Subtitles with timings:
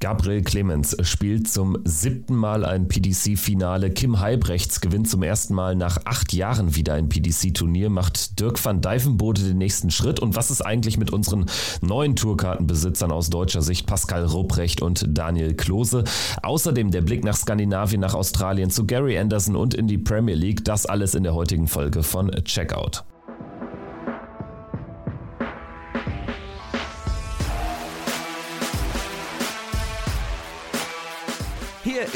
[0.00, 3.90] Gabriel Clemens spielt zum siebten Mal ein PDC-Finale.
[3.90, 7.90] Kim Heibrechts gewinnt zum ersten Mal nach acht Jahren wieder ein PDC-Turnier.
[7.90, 10.18] Macht Dirk van Dijvenbode den nächsten Schritt?
[10.18, 11.46] Und was ist eigentlich mit unseren
[11.82, 13.86] neuen Tourkartenbesitzern aus deutscher Sicht?
[13.86, 16.04] Pascal Rupprecht und Daniel Klose.
[16.42, 20.64] Außerdem der Blick nach Skandinavien, nach Australien zu Gary Anderson und in die Premier League.
[20.64, 23.04] Das alles in der heutigen Folge von Checkout.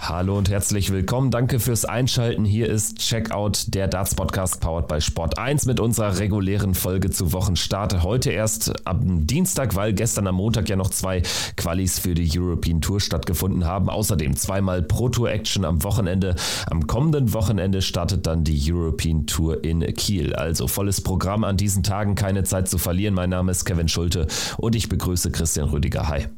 [0.00, 1.30] Hallo und herzlich willkommen.
[1.30, 2.44] Danke fürs Einschalten.
[2.44, 7.32] Hier ist Checkout, der Darts Podcast powered by Sport 1 mit unserer regulären Folge zu
[7.32, 8.04] Wochenstart.
[8.04, 11.22] Heute erst am Dienstag, weil gestern am Montag ja noch zwei
[11.56, 13.90] Qualis für die European Tour stattgefunden haben.
[13.90, 16.36] Außerdem zweimal Pro Tour Action am Wochenende.
[16.70, 20.32] Am kommenden Wochenende startet dann die European Tour in Kiel.
[20.34, 23.14] Also volles Programm an diesen Tagen, keine Zeit zu verlieren.
[23.14, 26.08] Mein Name ist Kevin Schulte und ich begrüße Christian Rüdiger.
[26.08, 26.28] Hi.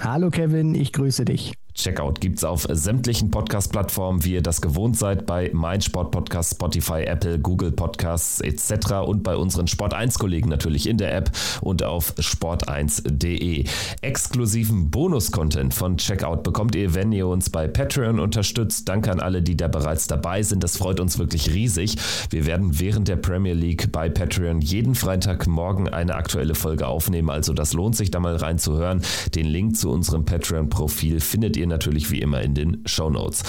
[0.00, 1.52] Hallo Kevin, ich grüße dich.
[1.78, 7.38] Checkout gibt es auf sämtlichen Podcast-Plattformen, wie ihr das gewohnt seid, bei meinsportpodcast, Spotify, Apple,
[7.38, 8.94] Google Podcasts etc.
[9.06, 13.64] und bei unseren Sport1-Kollegen natürlich in der App und auf sport1.de.
[14.02, 18.88] Exklusiven Bonus-Content von Checkout bekommt ihr, wenn ihr uns bei Patreon unterstützt.
[18.88, 20.64] Danke an alle, die da bereits dabei sind.
[20.64, 21.96] Das freut uns wirklich riesig.
[22.30, 27.30] Wir werden während der Premier League bei Patreon jeden Freitagmorgen eine aktuelle Folge aufnehmen.
[27.30, 29.02] Also das lohnt sich da mal reinzuhören.
[29.36, 33.42] Den Link zu unserem Patreon-Profil findet ihr natürlich wie immer in den Show Notes.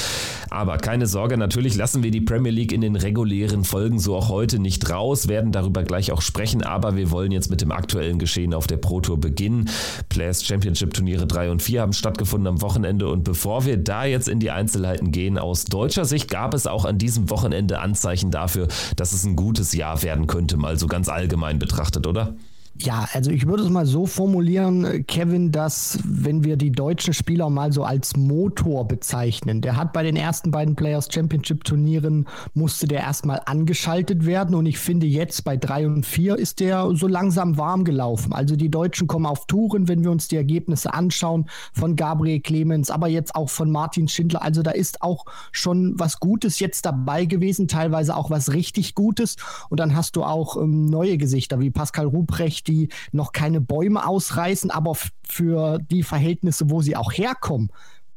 [0.50, 4.30] Aber keine Sorge, natürlich lassen wir die Premier League in den regulären Folgen so auch
[4.30, 8.20] heute nicht raus, werden darüber gleich auch sprechen, aber wir wollen jetzt mit dem aktuellen
[8.20, 9.70] Geschehen auf der Pro Tour beginnen.
[10.10, 14.28] Players Championship Turniere 3 und 4 haben stattgefunden am Wochenende und bevor wir da jetzt
[14.28, 18.68] in die Einzelheiten gehen, aus deutscher Sicht gab es auch an diesem Wochenende Anzeichen dafür,
[18.96, 22.36] dass es ein gutes Jahr werden könnte, mal so ganz allgemein betrachtet, oder?
[22.82, 27.50] Ja, also ich würde es mal so formulieren, Kevin, dass wenn wir die deutschen Spieler
[27.50, 32.88] mal so als Motor bezeichnen, der hat bei den ersten beiden Players Championship Turnieren musste
[32.88, 37.08] der erstmal angeschaltet werden und ich finde jetzt bei drei und vier ist der so
[37.08, 38.32] langsam warm gelaufen.
[38.32, 42.92] Also die Deutschen kommen auf Touren, wenn wir uns die Ergebnisse anschauen von Gabriel Clemens,
[42.92, 44.42] aber jetzt auch von Martin Schindler.
[44.42, 49.36] Also da ist auch schon was Gutes jetzt dabei gewesen, teilweise auch was richtig Gutes
[49.68, 54.08] und dann hast du auch ähm, neue Gesichter wie Pascal Ruprecht, die noch keine Bäume
[54.08, 54.96] ausreißen, aber
[55.28, 57.72] für die Verhältnisse, wo sie auch herkommen,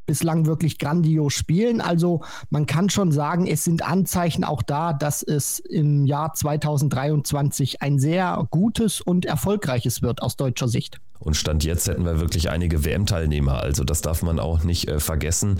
[0.05, 1.81] bislang wirklich grandios spielen.
[1.81, 7.81] Also man kann schon sagen, es sind Anzeichen auch da, dass es im Jahr 2023
[7.81, 10.99] ein sehr gutes und erfolgreiches wird aus deutscher Sicht.
[11.23, 13.61] Und Stand jetzt hätten wir wirklich einige WM-Teilnehmer.
[13.61, 15.57] Also das darf man auch nicht äh, vergessen,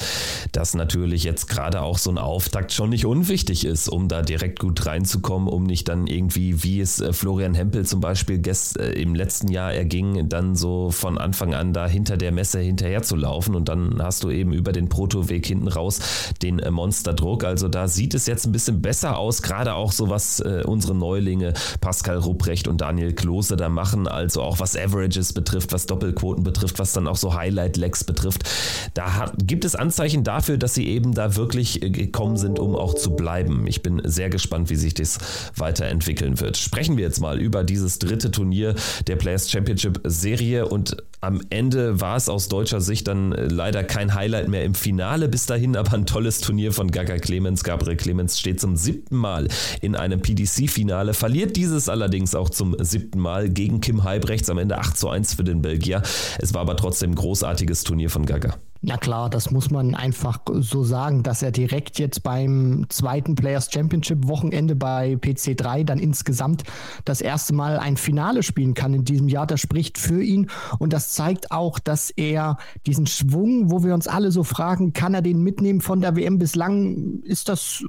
[0.51, 4.59] dass natürlich jetzt gerade auch so ein Auftakt schon nicht unwichtig ist, um da direkt
[4.59, 8.91] gut reinzukommen, um nicht dann irgendwie, wie es äh, Florian Hempel zum Beispiel gest, äh,
[8.91, 13.15] im letzten Jahr erging, dann so von Anfang an da hinter der Messe hinterher zu
[13.15, 13.55] laufen.
[13.55, 15.99] Und dann hast du eben über den Protoweg hinten raus
[16.41, 17.45] den äh, Monsterdruck.
[17.45, 20.93] Also da sieht es jetzt ein bisschen besser aus, gerade auch so was äh, unsere
[20.93, 25.85] Neulinge Pascal Rupprecht und Daniel Klose da machen, also auch was Averages betrifft betrifft, was
[25.85, 28.49] Doppelquoten betrifft, was dann auch so Highlight-Legs betrifft.
[28.93, 32.95] Da gibt es Anzeichen dafür, dass sie eben da wirklich äh, gekommen sind, um auch
[32.95, 33.67] zu bleiben.
[33.67, 35.19] Ich bin sehr gespannt, wie sich das
[35.55, 36.57] weiterentwickeln wird.
[36.57, 38.75] Sprechen wir jetzt mal über dieses dritte Turnier
[39.07, 43.83] der Players Championship Serie und am Ende war es aus deutscher Sicht dann äh, leider
[43.83, 45.29] kein Highlight mehr im Finale.
[45.29, 47.63] Bis dahin aber ein tolles Turnier von Gaga Clemens.
[47.63, 49.47] Gabriel Clemens steht zum siebten Mal
[49.81, 54.77] in einem PDC-Finale, verliert dieses allerdings auch zum siebten Mal gegen Kim Heibrechts am Ende
[54.77, 56.01] 8 zu 1 für den Belgier.
[56.39, 58.55] Es war aber trotzdem ein großartiges Turnier von Gaga.
[58.85, 63.71] Na klar, das muss man einfach so sagen, dass er direkt jetzt beim zweiten Players
[63.71, 66.63] Championship Wochenende bei PC3 dann insgesamt
[67.05, 69.47] das erste Mal ein Finale spielen kann in diesem Jahr.
[69.47, 70.49] Das spricht für ihn
[70.79, 75.13] und das zeigt auch, dass er diesen Schwung, wo wir uns alle so fragen, kann
[75.13, 76.37] er den mitnehmen von der WM?
[76.37, 77.85] Bislang ist das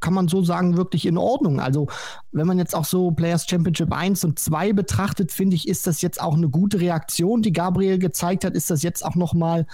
[0.00, 1.58] kann man so sagen, wirklich in Ordnung.
[1.58, 1.88] Also,
[2.30, 6.02] wenn man jetzt auch so Players Championship 1 und 2 betrachtet, finde ich, ist das
[6.02, 8.54] jetzt auch eine gute Reaktion, die Gabriel gezeigt hat.
[8.54, 9.66] Ist das jetzt auch nochmal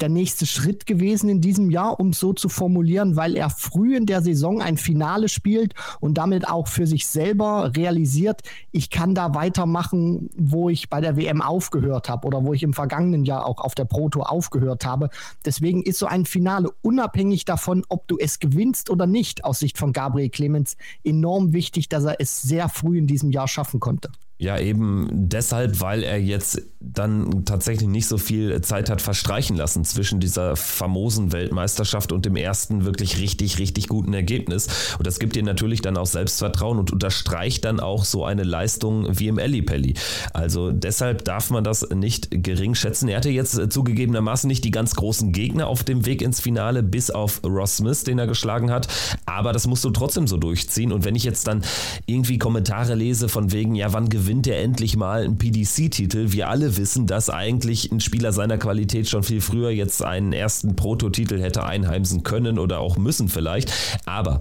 [0.00, 3.96] der nächste Schritt gewesen in diesem Jahr, um es so zu formulieren, weil er früh
[3.96, 8.42] in der Saison ein Finale spielt und damit auch für sich selber realisiert,
[8.72, 12.72] ich kann da weitermachen, wo ich bei der WM aufgehört habe oder wo ich im
[12.72, 15.10] vergangenen Jahr auch auf der Pro Tour aufgehört habe.
[15.44, 19.78] Deswegen ist so ein Finale unabhängig davon, ob du es gewinnst oder nicht, aus Sicht
[19.78, 24.10] von Gabriel Clemens enorm wichtig, dass er es sehr früh in diesem Jahr schaffen konnte.
[24.40, 29.84] Ja, eben deshalb, weil er jetzt dann tatsächlich nicht so viel Zeit hat verstreichen lassen
[29.84, 34.68] zwischen dieser famosen Weltmeisterschaft und dem ersten wirklich richtig, richtig guten Ergebnis.
[34.96, 39.18] Und das gibt dir natürlich dann auch Selbstvertrauen und unterstreicht dann auch so eine Leistung
[39.18, 39.94] wie im Ellipelli.
[40.32, 43.08] Also deshalb darf man das nicht gering schätzen.
[43.08, 47.10] Er hatte jetzt zugegebenermaßen nicht die ganz großen Gegner auf dem Weg ins Finale, bis
[47.10, 48.86] auf Ross Smith, den er geschlagen hat.
[49.26, 50.92] Aber das musst du trotzdem so durchziehen.
[50.92, 51.64] Und wenn ich jetzt dann
[52.06, 56.32] irgendwie Kommentare lese von wegen, ja, wann gewinnt gewinnt er endlich mal einen PDC-Titel.
[56.32, 60.76] Wir alle wissen, dass eigentlich ein Spieler seiner Qualität schon viel früher jetzt einen ersten
[60.76, 63.72] Prototitel hätte einheimsen können oder auch müssen vielleicht.
[64.04, 64.40] Aber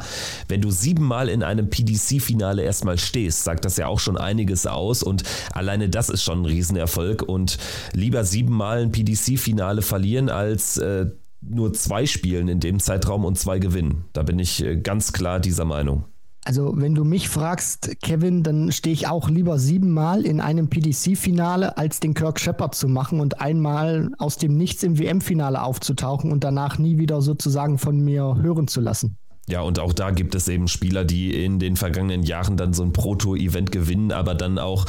[0.49, 5.03] wenn du siebenmal in einem PDC-Finale erstmal stehst, sagt das ja auch schon einiges aus
[5.03, 5.23] und
[5.53, 7.57] alleine das ist schon ein Riesenerfolg und
[7.93, 11.05] lieber siebenmal ein PDC-Finale verlieren als äh,
[11.39, 14.03] nur zwei Spielen in dem Zeitraum und zwei gewinnen.
[14.11, 16.03] Da bin ich äh, ganz klar dieser Meinung.
[16.47, 21.77] Also, wenn du mich fragst, Kevin, dann stehe ich auch lieber siebenmal in einem PDC-Finale,
[21.77, 26.45] als den Kirk Shepard zu machen und einmal aus dem Nichts im WM-Finale aufzutauchen und
[26.45, 29.17] danach nie wieder sozusagen von mir hören zu lassen.
[29.49, 32.83] Ja, und auch da gibt es eben Spieler, die in den vergangenen Jahren dann so
[32.83, 34.85] ein Proto-Event gewinnen, aber dann auch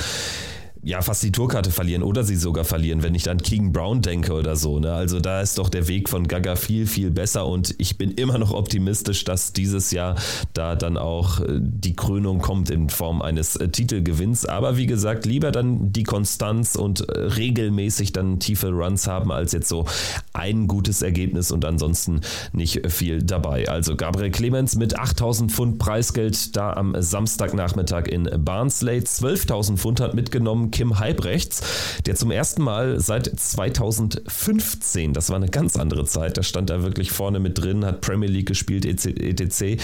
[0.82, 4.32] ja, fast die Tourkarte verlieren oder sie sogar verlieren, wenn ich an King Brown denke
[4.32, 4.78] oder so.
[4.78, 4.92] Ne?
[4.92, 8.38] Also da ist doch der Weg von Gaga viel, viel besser und ich bin immer
[8.38, 10.16] noch optimistisch, dass dieses Jahr
[10.54, 14.46] da dann auch äh, die Krönung kommt in Form eines äh, Titelgewinns.
[14.46, 19.52] Aber wie gesagt, lieber dann die Konstanz und äh, regelmäßig dann tiefe Runs haben, als
[19.52, 19.86] jetzt so
[20.32, 22.20] ein gutes Ergebnis und ansonsten
[22.52, 23.68] nicht viel dabei.
[23.68, 28.98] Also Gabriel Clemens mit 8000 Pfund Preisgeld da am Samstagnachmittag in Barnsley.
[28.98, 31.62] 12.000 Pfund hat mitgenommen Kim Halbrechts,
[32.06, 36.82] der zum ersten Mal seit 2015, das war eine ganz andere Zeit, da stand er
[36.82, 39.82] wirklich vorne mit drin, hat Premier League gespielt, etc.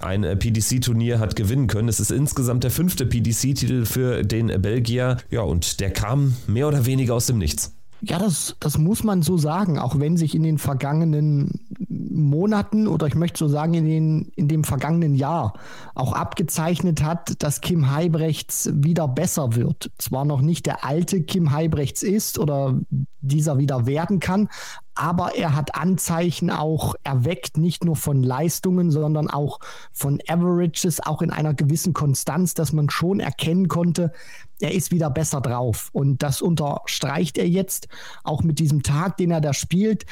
[0.00, 1.88] Ein äh, PDC-Turnier hat gewinnen können.
[1.88, 5.18] Es ist insgesamt der fünfte PDC-Titel für den Belgier.
[5.30, 7.75] Ja, und der kam mehr oder weniger aus dem Nichts.
[8.02, 13.06] Ja, das, das muss man so sagen, auch wenn sich in den vergangenen Monaten oder
[13.06, 15.54] ich möchte so sagen, in, den, in dem vergangenen Jahr
[15.94, 19.90] auch abgezeichnet hat, dass Kim Heibrechts wieder besser wird.
[19.98, 22.78] Zwar noch nicht der alte Kim Heibrechts ist oder
[23.20, 24.48] dieser wieder werden kann,
[24.94, 29.58] aber er hat Anzeichen auch erweckt, nicht nur von Leistungen, sondern auch
[29.92, 34.12] von Averages, auch in einer gewissen Konstanz, dass man schon erkennen konnte,
[34.60, 35.90] er ist wieder besser drauf.
[35.92, 37.88] Und das unterstreicht er jetzt
[38.24, 40.06] auch mit diesem Tag, den er da spielt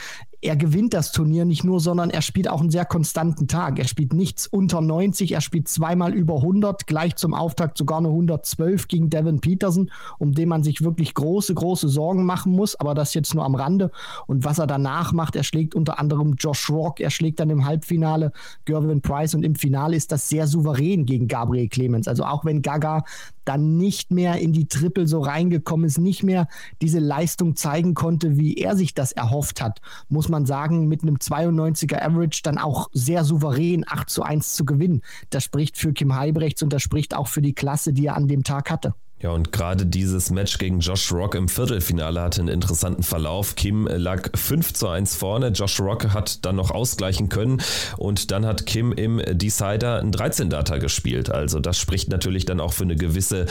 [0.44, 3.78] er gewinnt das Turnier nicht nur, sondern er spielt auch einen sehr konstanten Tag.
[3.78, 8.08] Er spielt nichts unter 90, er spielt zweimal über 100, gleich zum Auftakt sogar eine
[8.08, 12.94] 112 gegen Devin Peterson, um den man sich wirklich große, große Sorgen machen muss, aber
[12.94, 13.90] das jetzt nur am Rande.
[14.26, 17.64] Und was er danach macht, er schlägt unter anderem Josh Rock, er schlägt dann im
[17.64, 18.30] Halbfinale
[18.66, 22.06] Gervin Price und im Finale ist das sehr souverän gegen Gabriel Clemens.
[22.06, 23.04] Also auch wenn Gaga
[23.46, 26.48] dann nicht mehr in die Triple so reingekommen ist, nicht mehr
[26.82, 31.16] diese Leistung zeigen konnte, wie er sich das erhofft hat, muss man sagen, mit einem
[31.16, 35.02] 92er Average dann auch sehr souverän 8 zu 1 zu gewinnen.
[35.30, 38.28] Das spricht für Kim Heibrechts und das spricht auch für die Klasse, die er an
[38.28, 38.94] dem Tag hatte.
[39.24, 43.54] Ja, und gerade dieses Match gegen Josh Rock im Viertelfinale hatte einen interessanten Verlauf.
[43.56, 47.62] Kim lag 5 zu 1 vorne, Josh Rock hat dann noch ausgleichen können
[47.96, 51.30] und dann hat Kim im Decider ein 13-Data gespielt.
[51.30, 53.46] Also das spricht natürlich dann auch für eine gewisse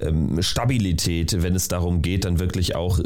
[0.00, 2.98] ähm, Stabilität, wenn es darum geht, dann wirklich auch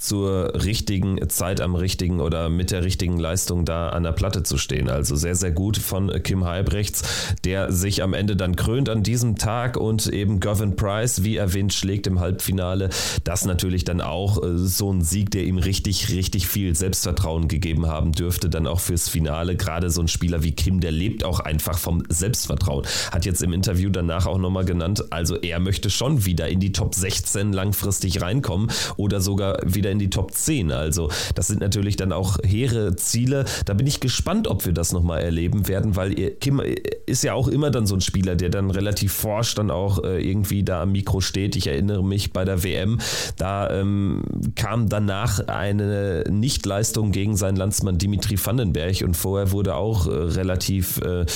[0.00, 4.56] zur richtigen Zeit am richtigen oder mit der richtigen Leistung da an der Platte zu
[4.56, 4.88] stehen.
[4.88, 9.36] Also sehr, sehr gut von Kim Halbrechts, der sich am Ende dann krönt an diesem
[9.36, 12.88] Tag und eben Gavin Price, wie erwähnt, schlägt im Halbfinale.
[13.24, 17.86] Das natürlich dann auch äh, so ein Sieg, der ihm richtig, richtig viel Selbstvertrauen gegeben
[17.86, 19.54] haben dürfte, dann auch fürs Finale.
[19.54, 22.86] Gerade so ein Spieler wie Kim, der lebt auch einfach vom Selbstvertrauen.
[23.12, 26.72] Hat jetzt im Interview danach auch nochmal genannt, also er möchte schon wieder in die
[26.72, 30.72] Top 16 langfristig reinkommen oder sogar wieder in die Top 10.
[30.72, 33.44] Also das sind natürlich dann auch hehre Ziele.
[33.64, 36.60] Da bin ich gespannt, ob wir das nochmal erleben werden, weil Kim
[37.06, 40.20] ist ja auch immer dann so ein Spieler, der dann relativ forsch dann auch äh,
[40.20, 41.56] irgendwie da am Mikro steht.
[41.56, 42.98] Ich erinnere mich bei der WM,
[43.36, 44.22] da ähm,
[44.54, 50.98] kam danach eine Nichtleistung gegen seinen Landsmann Dimitri Vandenberg und vorher wurde auch äh, relativ
[50.98, 51.26] äh,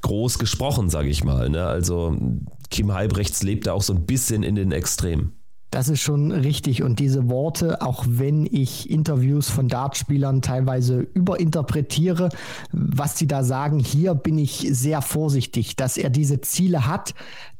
[0.00, 1.50] groß gesprochen, sage ich mal.
[1.50, 1.64] Ne?
[1.64, 2.16] Also
[2.70, 5.32] Kim Halbrechts lebt da auch so ein bisschen in den Extremen.
[5.74, 6.84] Das ist schon richtig.
[6.84, 12.28] Und diese Worte, auch wenn ich Interviews von Dartspielern teilweise überinterpretiere,
[12.70, 17.14] was sie da sagen, hier bin ich sehr vorsichtig, dass er diese Ziele hat,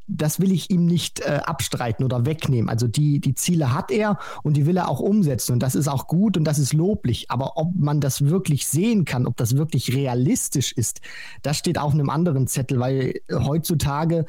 [0.06, 2.68] das will ich ihm nicht äh, abstreiten oder wegnehmen.
[2.68, 5.50] Also die, die Ziele hat er und die will er auch umsetzen.
[5.50, 7.32] Und das ist auch gut und das ist loblich.
[7.32, 11.00] Aber ob man das wirklich sehen kann, ob das wirklich realistisch ist,
[11.42, 14.24] das steht auf einem anderen Zettel, weil heutzutage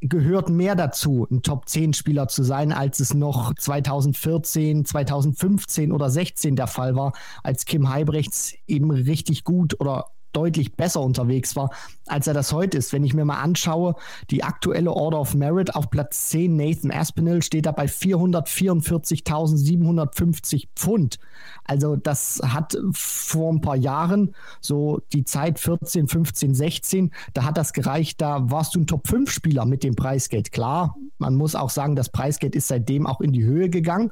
[0.00, 6.66] gehört mehr dazu, ein Top-10-Spieler zu sein, als es noch 2014, 2015 oder 16 der
[6.66, 7.12] Fall war,
[7.42, 11.70] als Kim Heibrechts eben richtig gut oder deutlich besser unterwegs war,
[12.06, 12.92] als er das heute ist.
[12.92, 13.94] Wenn ich mir mal anschaue,
[14.30, 21.18] die aktuelle Order of Merit auf Platz 10, Nathan Aspinall, steht da bei 444.750 Pfund.
[21.64, 27.58] Also das hat vor ein paar Jahren, so die Zeit 14, 15, 16, da hat
[27.58, 30.52] das gereicht, da warst du ein Top-5-Spieler mit dem Preisgeld.
[30.52, 34.10] Klar, man muss auch sagen, das Preisgeld ist seitdem auch in die Höhe gegangen,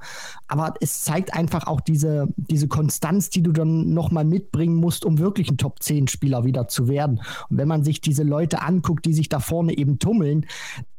[0.49, 5.19] aber es zeigt einfach auch diese, diese Konstanz, die du dann nochmal mitbringen musst, um
[5.19, 5.57] wirklich ein
[6.07, 7.21] Top-10-Spieler wieder zu werden.
[7.49, 10.47] Und wenn man sich diese Leute anguckt, die sich da vorne eben tummeln,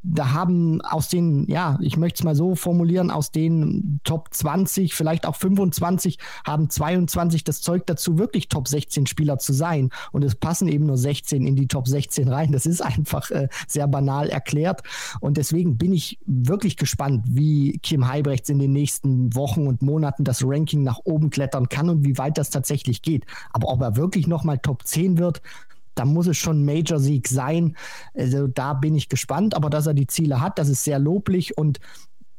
[0.10, 4.94] da haben aus den, ja, ich möchte es mal so formulieren, aus den Top 20,
[4.94, 9.90] vielleicht auch 25, haben 22 das Zeug dazu, wirklich Top 16 Spieler zu sein.
[10.12, 12.52] Und es passen eben nur 16 in die Top 16 rein.
[12.52, 14.82] Das ist einfach äh, sehr banal erklärt.
[15.20, 20.24] Und deswegen bin ich wirklich gespannt, wie Kim Heibrechts in den nächsten Wochen und Monaten
[20.24, 23.26] das Ranking nach oben klettern kann und wie weit das tatsächlich geht.
[23.52, 25.42] Aber ob er wirklich nochmal Top 10 wird,
[25.98, 27.76] da muss es schon ein Major-Sieg sein.
[28.14, 31.58] Also da bin ich gespannt, aber dass er die Ziele hat, das ist sehr loblich
[31.58, 31.80] und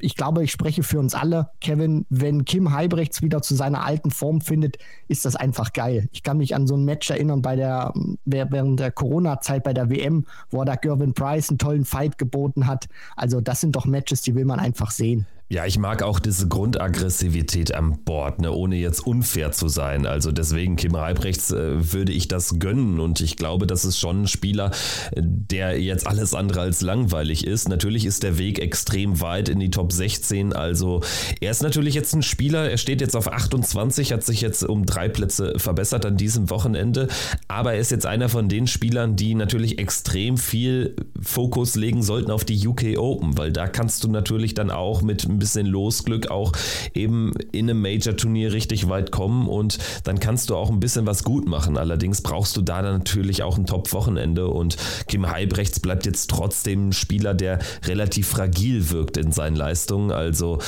[0.00, 4.10] ich glaube, ich spreche für uns alle, Kevin, wenn Kim Heibrechts wieder zu seiner alten
[4.10, 6.08] Form findet, ist das einfach geil.
[6.12, 7.92] Ich kann mich an so ein Match erinnern bei der,
[8.24, 12.66] während der Corona-Zeit bei der WM, wo er da Gervin Price einen tollen Fight geboten
[12.66, 12.86] hat.
[13.16, 15.26] Also das sind doch Matches, die will man einfach sehen.
[15.50, 20.04] Ja, ich mag auch diese Grundaggressivität am Board, ne, ohne jetzt unfair zu sein.
[20.04, 23.00] Also deswegen, Kim Reibrechts, äh, würde ich das gönnen.
[23.00, 24.72] Und ich glaube, das ist schon ein Spieler,
[25.16, 27.66] der jetzt alles andere als langweilig ist.
[27.70, 30.52] Natürlich ist der Weg extrem weit in die Top 16.
[30.52, 31.00] Also
[31.40, 34.84] er ist natürlich jetzt ein Spieler, er steht jetzt auf 28, hat sich jetzt um
[34.84, 37.08] drei Plätze verbessert an diesem Wochenende.
[37.48, 42.30] Aber er ist jetzt einer von den Spielern, die natürlich extrem viel Fokus legen sollten
[42.30, 46.30] auf die UK Open, weil da kannst du natürlich dann auch mit ein bisschen Losglück
[46.30, 46.52] auch
[46.94, 51.22] eben in einem Major-Turnier richtig weit kommen und dann kannst du auch ein bisschen was
[51.22, 51.78] gut machen.
[51.78, 54.76] Allerdings brauchst du da dann natürlich auch ein Top-Wochenende und
[55.06, 60.10] Kim Heibrechts bleibt jetzt trotzdem ein Spieler, der relativ fragil wirkt in seinen Leistungen.
[60.10, 60.58] Also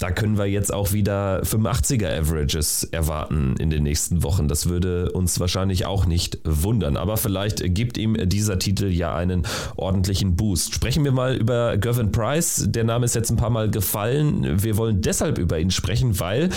[0.00, 4.48] da können wir jetzt auch wieder 85er Averages erwarten in den nächsten Wochen.
[4.48, 6.96] Das würde uns wahrscheinlich auch nicht wundern.
[6.96, 10.74] Aber vielleicht gibt ihm dieser Titel ja einen ordentlichen Boost.
[10.74, 12.64] Sprechen wir mal über Gervin Price.
[12.66, 14.62] Der Name ist jetzt ein paar Mal gefallen.
[14.62, 16.48] Wir wollen deshalb über ihn sprechen, weil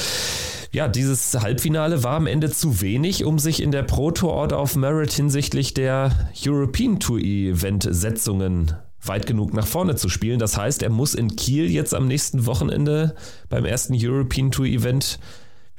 [0.72, 4.62] ja, dieses Halbfinale war am Ende zu wenig, um sich in der Pro Tour Order
[4.62, 8.74] of Merit hinsichtlich der European Tour Event Setzungen
[9.06, 10.40] weit genug nach vorne zu spielen.
[10.40, 13.16] Das heißt, er muss in Kiel jetzt am nächsten Wochenende
[13.50, 15.20] beim ersten European Tour Event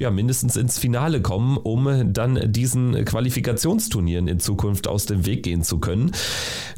[0.01, 5.63] ja, mindestens ins Finale kommen, um dann diesen Qualifikationsturnieren in Zukunft aus dem Weg gehen
[5.63, 6.11] zu können.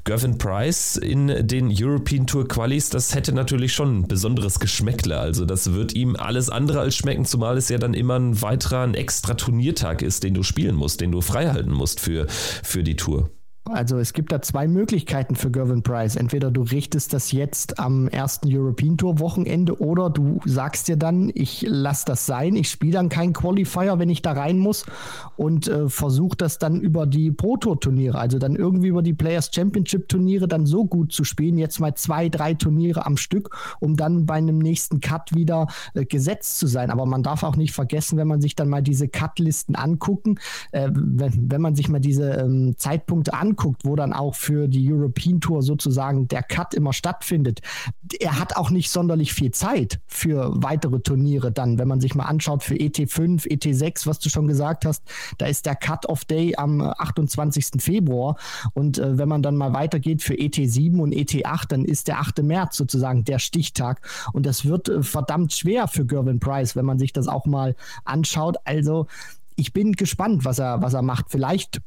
[0.04, 5.18] Gervin Price in den European Tour Qualis, das hätte natürlich schon ein besonderes Geschmäckle.
[5.18, 8.82] Also das wird ihm alles andere als schmecken, zumal es ja dann immer ein weiterer,
[8.82, 12.96] ein extra Turniertag ist, den du spielen musst, den du freihalten musst für, für die
[12.96, 13.30] Tour.
[13.68, 16.14] Also es gibt da zwei Möglichkeiten für Gervin Price.
[16.14, 21.32] Entweder du richtest das jetzt am ersten European Tour Wochenende oder du sagst dir dann,
[21.34, 24.86] ich lasse das sein, ich spiele dann keinen Qualifier, wenn ich da rein muss
[25.36, 29.14] und äh, versuche das dann über die Pro Tour Turniere, also dann irgendwie über die
[29.14, 33.56] Players Championship Turniere dann so gut zu spielen, jetzt mal zwei, drei Turniere am Stück,
[33.80, 36.90] um dann bei einem nächsten Cut wieder äh, gesetzt zu sein.
[36.90, 40.38] Aber man darf auch nicht vergessen, wenn man sich dann mal diese Cut-Listen angucken,
[40.70, 44.68] äh, wenn, wenn man sich mal diese ähm, Zeitpunkte anguckt, anguckt, wo dann auch für
[44.68, 47.60] die European Tour sozusagen der Cut immer stattfindet,
[48.20, 51.78] er hat auch nicht sonderlich viel Zeit für weitere Turniere dann.
[51.78, 55.02] Wenn man sich mal anschaut für ET5, ET6, was du schon gesagt hast,
[55.38, 57.82] da ist der Cut-Off-Day am 28.
[57.82, 58.36] Februar.
[58.74, 62.42] Und äh, wenn man dann mal weitergeht für ET7 und ET8, dann ist der 8.
[62.42, 64.06] März sozusagen der Stichtag.
[64.32, 67.74] Und das wird äh, verdammt schwer für Gervin Price, wenn man sich das auch mal
[68.04, 68.56] anschaut.
[68.64, 69.06] Also
[69.56, 71.30] ich bin gespannt, was er, was er macht.
[71.30, 71.80] Vielleicht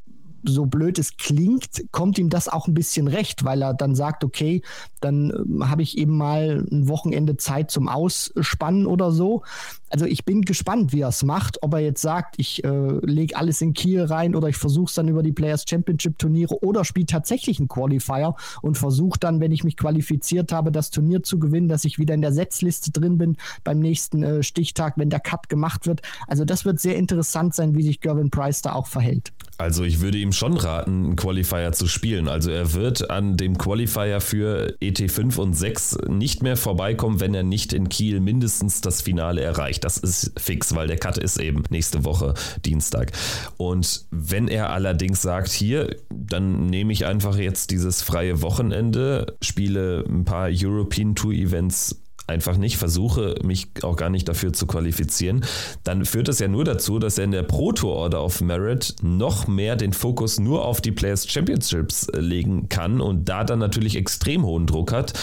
[0.44, 4.24] so blöd es klingt, kommt ihm das auch ein bisschen recht, weil er dann sagt,
[4.24, 4.62] okay,
[5.02, 9.44] dann äh, habe ich eben mal ein Wochenende Zeit zum Ausspannen oder so.
[9.90, 12.70] Also ich bin gespannt, wie er es macht, ob er jetzt sagt, ich äh,
[13.02, 16.64] lege alles in Kiel rein oder ich versuche es dann über die Players Championship Turniere
[16.64, 21.24] oder spiele tatsächlich einen Qualifier und versuche dann, wenn ich mich qualifiziert habe, das Turnier
[21.24, 25.10] zu gewinnen, dass ich wieder in der Setzliste drin bin beim nächsten äh, Stichtag, wenn
[25.10, 26.02] der Cut gemacht wird.
[26.28, 29.32] Also das wird sehr interessant sein, wie sich Gervin Price da auch verhält.
[29.58, 32.30] Also ich würde ihm schon raten, einen Qualifier zu spielen.
[32.30, 37.44] Also er wird an dem Qualifier für ET5 und 6 nicht mehr vorbeikommen, wenn er
[37.44, 39.79] nicht in Kiel mindestens das Finale erreicht.
[39.80, 39.84] Erreicht.
[39.84, 42.34] Das ist fix, weil der Cut ist eben nächste Woche
[42.66, 43.12] Dienstag.
[43.58, 50.04] Und wenn er allerdings sagt, hier, dann nehme ich einfach jetzt dieses freie Wochenende, spiele
[50.08, 55.44] ein paar European Tour Events einfach nicht, versuche mich auch gar nicht dafür zu qualifizieren,
[55.84, 58.96] dann führt das ja nur dazu, dass er in der Pro Tour Order of Merit
[59.02, 63.60] noch mehr den Fokus nur auf die Players Championships äh, legen kann und da dann
[63.60, 65.14] natürlich extrem hohen Druck hat,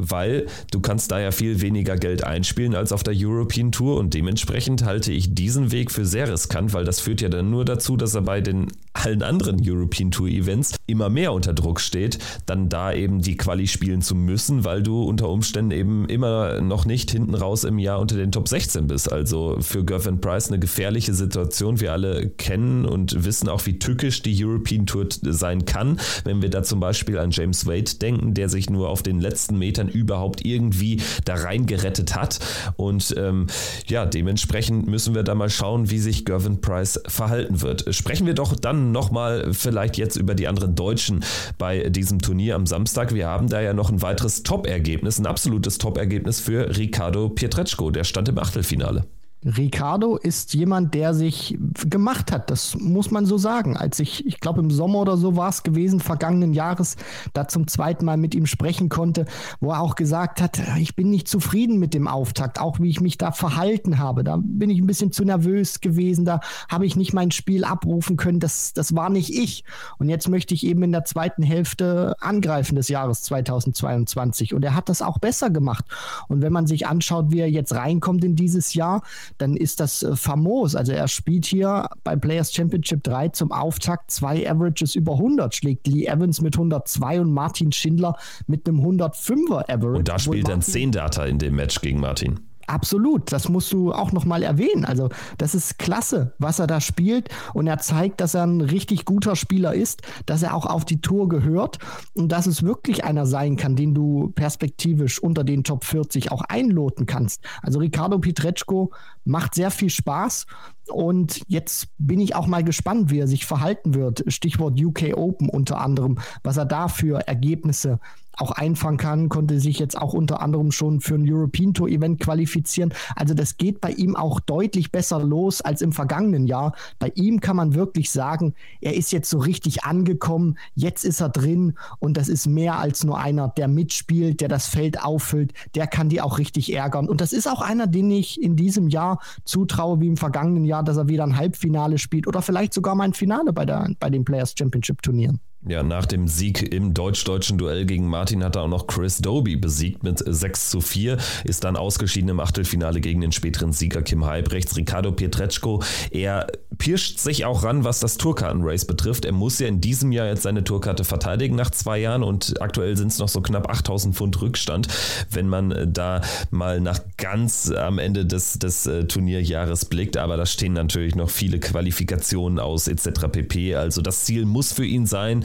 [0.00, 4.14] weil du kannst da ja viel weniger Geld einspielen als auf der European Tour und
[4.14, 7.96] dementsprechend halte ich diesen Weg für sehr riskant, weil das führt ja dann nur dazu,
[7.96, 12.68] dass er bei den allen anderen European Tour Events immer mehr unter Druck steht, dann
[12.68, 17.10] da eben die Quali spielen zu müssen, weil du unter Umständen eben immer noch nicht
[17.10, 19.12] hinten raus im Jahr unter den Top 16 bist.
[19.12, 21.80] Also für Gervin Price eine gefährliche Situation.
[21.80, 26.00] Wir alle kennen und wissen auch, wie tückisch die European Tour sein kann.
[26.24, 29.58] Wenn wir da zum Beispiel an James Wade denken, der sich nur auf den letzten
[29.58, 32.38] Metern überhaupt irgendwie da reingerettet hat.
[32.76, 33.46] Und ähm,
[33.86, 37.94] ja, dementsprechend müssen wir da mal schauen, wie sich Gervin Price verhalten wird.
[37.94, 41.24] Sprechen wir doch dann nochmal vielleicht jetzt über die anderen Deutschen
[41.58, 43.14] bei diesem Turnier am Samstag.
[43.14, 47.90] Wir haben da ja noch ein weiteres Top-Ergebnis, ein absolutes Top-Ergebnis für Ricardo Pietreczko.
[47.90, 49.04] Der stand im Achtelfinale.
[49.44, 51.56] Ricardo ist jemand, der sich
[51.88, 53.76] gemacht hat, das muss man so sagen.
[53.76, 56.96] Als ich, ich glaube im Sommer oder so war es gewesen, vergangenen Jahres,
[57.32, 59.24] da zum zweiten Mal mit ihm sprechen konnte,
[59.60, 63.00] wo er auch gesagt hat, ich bin nicht zufrieden mit dem Auftakt, auch wie ich
[63.00, 64.24] mich da verhalten habe.
[64.24, 68.18] Da bin ich ein bisschen zu nervös gewesen, da habe ich nicht mein Spiel abrufen
[68.18, 69.64] können, das, das war nicht ich.
[69.98, 74.52] Und jetzt möchte ich eben in der zweiten Hälfte angreifen des Jahres 2022.
[74.52, 75.86] Und er hat das auch besser gemacht.
[76.28, 79.02] Und wenn man sich anschaut, wie er jetzt reinkommt in dieses Jahr,
[79.38, 80.74] dann ist das äh, famos.
[80.74, 85.86] Also er spielt hier bei Players Championship 3 zum Auftakt zwei Averages über 100, schlägt
[85.86, 89.98] Lee Evans mit 102 und Martin Schindler mit einem 105er Average.
[89.98, 92.40] Und da spielt dann 10 Data in dem Match gegen Martin.
[92.70, 94.84] Absolut, das musst du auch nochmal erwähnen.
[94.84, 95.08] Also,
[95.38, 97.28] das ist klasse, was er da spielt.
[97.52, 101.00] Und er zeigt, dass er ein richtig guter Spieler ist, dass er auch auf die
[101.00, 101.78] Tour gehört
[102.14, 106.42] und dass es wirklich einer sein kann, den du perspektivisch unter den Top 40 auch
[106.42, 107.42] einloten kannst.
[107.60, 108.92] Also, Ricardo Pietreczko
[109.24, 110.46] macht sehr viel Spaß.
[110.92, 114.22] Und jetzt bin ich auch mal gespannt, wie er sich verhalten wird.
[114.28, 117.98] Stichwort UK Open unter anderem, was er da für Ergebnisse
[118.40, 122.20] auch einfangen kann, konnte sich jetzt auch unter anderem schon für ein European Tour Event
[122.20, 122.92] qualifizieren.
[123.16, 126.74] Also das geht bei ihm auch deutlich besser los als im vergangenen Jahr.
[126.98, 131.28] Bei ihm kann man wirklich sagen, er ist jetzt so richtig angekommen, jetzt ist er
[131.28, 135.86] drin und das ist mehr als nur einer, der mitspielt, der das Feld auffüllt, der
[135.86, 137.08] kann die auch richtig ärgern.
[137.08, 140.82] Und das ist auch einer, den ich in diesem Jahr zutraue, wie im vergangenen Jahr,
[140.82, 144.10] dass er wieder ein Halbfinale spielt oder vielleicht sogar mal ein Finale bei, der, bei
[144.10, 145.40] den Players Championship Turnieren.
[145.68, 149.56] Ja, nach dem Sieg im deutsch-deutschen Duell gegen Martin hat er auch noch Chris Doby
[149.56, 154.24] besiegt mit 6 zu 4, ist dann ausgeschieden im Achtelfinale gegen den späteren Sieger Kim
[154.24, 154.74] Heibrechts.
[154.78, 156.46] Ricardo Pietreczko, er
[156.78, 159.26] pirscht sich auch ran, was das Tourkartenrace betrifft.
[159.26, 162.96] Er muss ja in diesem Jahr jetzt seine Tourkarte verteidigen nach zwei Jahren und aktuell
[162.96, 164.88] sind es noch so knapp 8000 Pfund Rückstand,
[165.30, 170.16] wenn man da mal nach ganz am Ende des, des äh, Turnierjahres blickt.
[170.16, 173.28] Aber da stehen natürlich noch viele Qualifikationen aus etc.
[173.30, 173.74] pp.
[173.74, 175.44] Also das Ziel muss für ihn sein,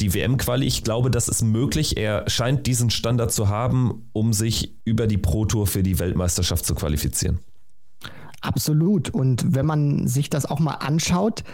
[0.00, 1.96] die WM-Quali, ich glaube, das ist möglich.
[1.96, 6.64] Er scheint diesen Standard zu haben, um sich über die Pro Tour für die Weltmeisterschaft
[6.64, 7.40] zu qualifizieren.
[8.40, 9.10] Absolut.
[9.10, 11.44] Und wenn man sich das auch mal anschaut,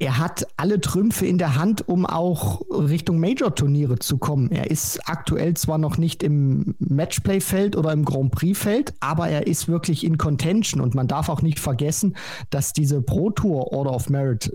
[0.00, 4.50] er hat alle Trümpfe in der Hand, um auch Richtung Major-Turniere zu kommen.
[4.50, 9.68] Er ist aktuell zwar noch nicht im Matchplay-Feld oder im Grand Prix-Feld, aber er ist
[9.68, 12.16] wirklich in Contention und man darf auch nicht vergessen,
[12.48, 14.50] dass diese Pro Tour Order of Merit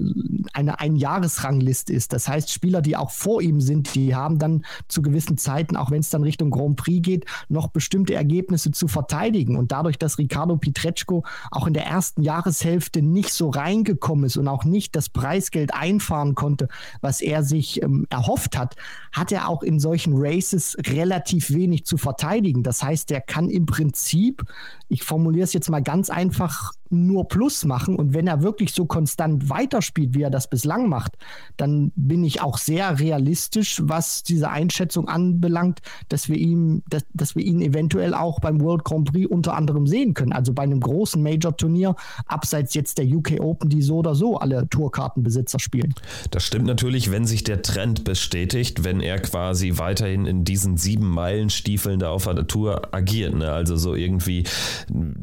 [0.53, 2.11] eine Einjahresrangliste ist.
[2.11, 5.91] Das heißt, Spieler, die auch vor ihm sind, die haben dann zu gewissen Zeiten, auch
[5.91, 9.57] wenn es dann Richtung Grand Prix geht, noch bestimmte Ergebnisse zu verteidigen.
[9.57, 14.47] Und dadurch, dass Ricardo Pietreczko auch in der ersten Jahreshälfte nicht so reingekommen ist und
[14.47, 16.69] auch nicht das Preis Preisgeld einfahren konnte,
[17.01, 18.75] was er sich ähm, erhofft hat,
[19.15, 22.63] hat er auch in solchen Races relativ wenig zu verteidigen.
[22.63, 24.43] Das heißt, er kann im Prinzip,
[24.89, 27.95] ich formuliere es jetzt mal ganz einfach, nur Plus machen.
[27.95, 31.13] Und wenn er wirklich so konstant weiterspielt, wie er das bislang macht,
[31.57, 37.35] dann bin ich auch sehr realistisch, was diese Einschätzung anbelangt, dass wir ihn, dass, dass
[37.35, 40.33] wir ihn eventuell auch beim World Grand Prix unter anderem sehen können.
[40.33, 41.95] Also bei einem großen Major-Turnier,
[42.27, 45.93] abseits jetzt der UK Open, die so oder so alle Tourkartenbesitzer spielen.
[46.31, 51.09] Das stimmt natürlich, wenn sich der Trend bestätigt, wenn er quasi weiterhin in diesen sieben
[51.09, 53.33] Meilen Stiefeln da auf der Tour agiert.
[53.33, 53.51] Ne?
[53.51, 54.43] Also so irgendwie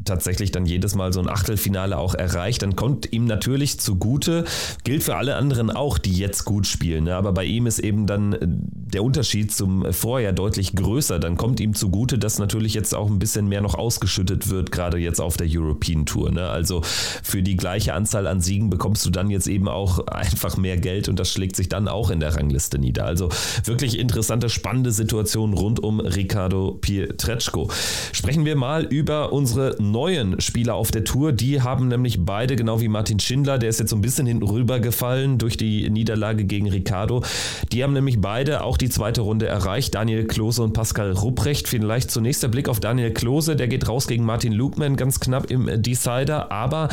[0.03, 4.45] tatsächlich dann jedes Mal so ein Achtel Viertelfinale auch erreicht, dann kommt ihm natürlich zugute,
[4.83, 7.05] gilt für alle anderen auch, die jetzt gut spielen.
[7.05, 7.15] Ne?
[7.15, 11.19] Aber bei ihm ist eben dann äh, der Unterschied zum Vorjahr deutlich größer.
[11.19, 14.97] Dann kommt ihm zugute, dass natürlich jetzt auch ein bisschen mehr noch ausgeschüttet wird, gerade
[14.97, 16.31] jetzt auf der European Tour.
[16.31, 16.47] Ne?
[16.49, 20.77] Also für die gleiche Anzahl an Siegen bekommst du dann jetzt eben auch einfach mehr
[20.77, 23.05] Geld und das schlägt sich dann auch in der Rangliste nieder.
[23.05, 23.29] Also
[23.63, 27.69] wirklich interessante, spannende Situation rund um Ricardo Pietreczko.
[28.11, 31.31] Sprechen wir mal über unsere neuen Spieler auf der Tour.
[31.31, 34.43] Die haben nämlich beide, genau wie Martin Schindler, der ist jetzt so ein bisschen hinten
[34.43, 37.23] rübergefallen durch die Niederlage gegen Ricardo.
[37.71, 39.95] Die haben nämlich beide auch die zweite Runde erreicht.
[39.95, 41.67] Daniel Klose und Pascal Rupprecht.
[41.67, 43.55] Vielleicht zunächst der Blick auf Daniel Klose.
[43.55, 46.51] Der geht raus gegen Martin Lukman ganz knapp im Decider.
[46.51, 46.89] Aber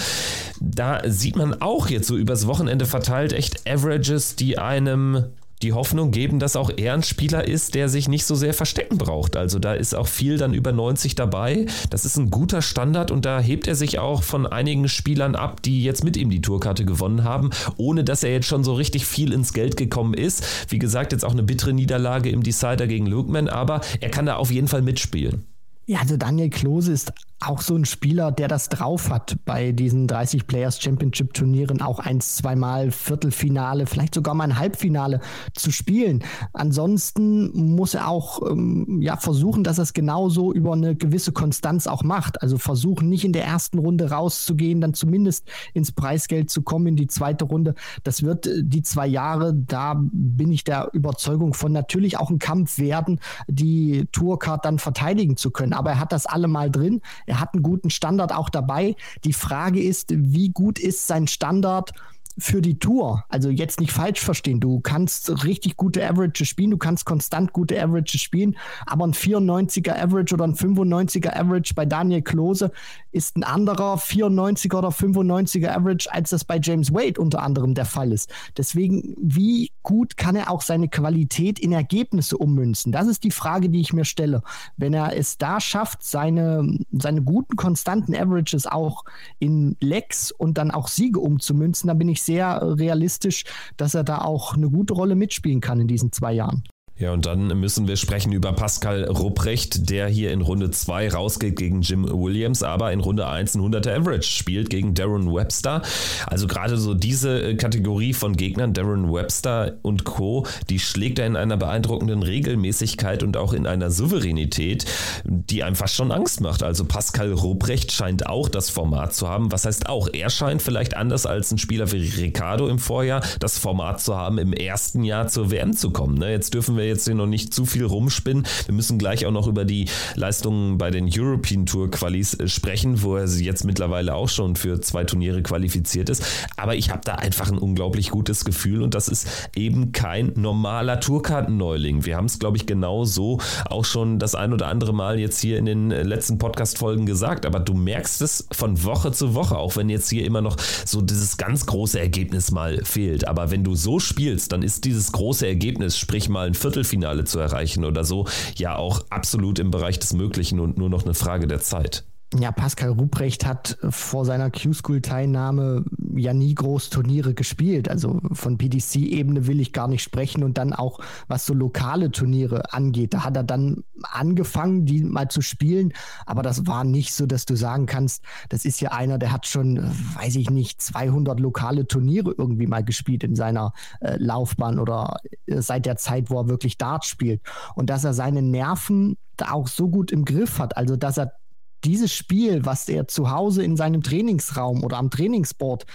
[0.60, 5.24] da sieht man auch jetzt so übers Wochenende verteilt echt Averages, die einem
[5.62, 8.98] die Hoffnung geben, dass auch er ein Spieler ist, der sich nicht so sehr verstecken
[8.98, 9.36] braucht.
[9.36, 11.66] Also da ist auch viel dann über 90 dabei.
[11.90, 15.62] Das ist ein guter Standard und da hebt er sich auch von einigen Spielern ab,
[15.62, 19.04] die jetzt mit ihm die Tourkarte gewonnen haben, ohne dass er jetzt schon so richtig
[19.06, 20.44] viel ins Geld gekommen ist.
[20.68, 24.36] Wie gesagt, jetzt auch eine bittere Niederlage im Decider gegen Lukeman, aber er kann da
[24.36, 25.44] auf jeden Fall mitspielen.
[25.86, 30.06] Ja, also Daniel Klose ist auch so ein Spieler, der das drauf hat bei diesen
[30.06, 35.20] 30 Players Championship Turnieren auch ein, zweimal Viertelfinale, vielleicht sogar mal ein Halbfinale
[35.54, 36.22] zu spielen.
[36.52, 41.86] Ansonsten muss er auch ähm, ja versuchen, dass er es genauso über eine gewisse Konstanz
[41.86, 42.42] auch macht.
[42.42, 46.96] Also versuchen nicht in der ersten Runde rauszugehen, dann zumindest ins Preisgeld zu kommen in
[46.96, 47.74] die zweite Runde.
[48.04, 52.38] Das wird äh, die zwei Jahre, da bin ich der Überzeugung von natürlich auch ein
[52.38, 55.72] Kampf werden, die Tourcard dann verteidigen zu können.
[55.72, 57.00] Aber er hat das allemal drin.
[57.30, 58.96] Er hat einen guten Standard auch dabei.
[59.22, 61.92] Die Frage ist, wie gut ist sein Standard
[62.38, 63.24] für die Tour.
[63.28, 64.60] Also jetzt nicht falsch verstehen.
[64.60, 70.00] Du kannst richtig gute Averages spielen, du kannst konstant gute Averages spielen, aber ein 94er
[70.00, 72.72] Average oder ein 95er Average bei Daniel Klose
[73.12, 77.84] ist ein anderer 94er oder 95er Average, als das bei James Wade unter anderem der
[77.84, 78.32] Fall ist.
[78.56, 82.92] Deswegen, wie gut kann er auch seine Qualität in Ergebnisse ummünzen?
[82.92, 84.42] Das ist die Frage, die ich mir stelle.
[84.76, 89.04] Wenn er es da schafft, seine, seine guten, konstanten Averages auch
[89.38, 93.44] in Lecks und dann auch Siege umzumünzen, dann bin ich sehr realistisch,
[93.76, 96.64] dass er da auch eine gute Rolle mitspielen kann in diesen zwei Jahren.
[97.00, 101.56] Ja, und dann müssen wir sprechen über Pascal Rupprecht, der hier in Runde 2 rausgeht
[101.56, 105.80] gegen Jim Williams, aber in Runde 1 ein 100er Average spielt gegen Darren Webster.
[106.26, 111.26] Also gerade so diese äh, Kategorie von Gegnern, Darren Webster und Co., die schlägt er
[111.26, 114.84] in einer beeindruckenden Regelmäßigkeit und auch in einer Souveränität,
[115.24, 116.62] die einem fast schon Angst macht.
[116.62, 119.50] Also Pascal Rupprecht scheint auch das Format zu haben.
[119.52, 123.58] Was heißt auch, er scheint vielleicht anders als ein Spieler wie Ricardo im Vorjahr das
[123.58, 126.18] Format zu haben, im ersten Jahr zur WM zu kommen.
[126.18, 126.30] Ne?
[126.32, 128.46] Jetzt dürfen wir jetzt hier noch nicht zu viel rumspinnen.
[128.66, 133.02] Wir müssen gleich auch noch über die Leistungen bei den European Tour Qualis äh, sprechen,
[133.02, 136.24] wo er jetzt mittlerweile auch schon für zwei Turniere qualifiziert ist.
[136.56, 141.00] Aber ich habe da einfach ein unglaublich gutes Gefühl und das ist eben kein normaler
[141.00, 142.04] Tourkartenneuling.
[142.04, 145.40] Wir haben es, glaube ich, genau so auch schon das ein oder andere Mal jetzt
[145.40, 147.46] hier in den äh, letzten Podcast-Folgen gesagt.
[147.46, 151.00] Aber du merkst es von Woche zu Woche, auch wenn jetzt hier immer noch so
[151.00, 153.26] dieses ganz große Ergebnis mal fehlt.
[153.26, 157.24] Aber wenn du so spielst, dann ist dieses große Ergebnis, sprich mal ein Viertel Viertelfinale
[157.24, 161.14] zu erreichen oder so, ja auch absolut im Bereich des Möglichen und nur noch eine
[161.14, 162.04] Frage der Zeit.
[162.38, 167.88] Ja, Pascal Ruprecht hat vor seiner Q-School-Teilnahme ja nie groß Turniere gespielt.
[167.88, 172.72] Also von PDC-Ebene will ich gar nicht sprechen und dann auch, was so lokale Turniere
[172.72, 173.14] angeht.
[173.14, 175.92] Da hat er dann angefangen, die mal zu spielen,
[176.24, 179.48] aber das war nicht so, dass du sagen kannst, das ist ja einer, der hat
[179.48, 179.78] schon,
[180.14, 185.16] weiß ich nicht, 200 lokale Turniere irgendwie mal gespielt in seiner äh, Laufbahn oder
[185.46, 187.42] äh, seit der Zeit, wo er wirklich Dart spielt.
[187.74, 191.39] Und dass er seine Nerven da auch so gut im Griff hat, also dass er
[191.84, 195.86] dieses Spiel, was er zu Hause in seinem Trainingsraum oder am Trainingsboard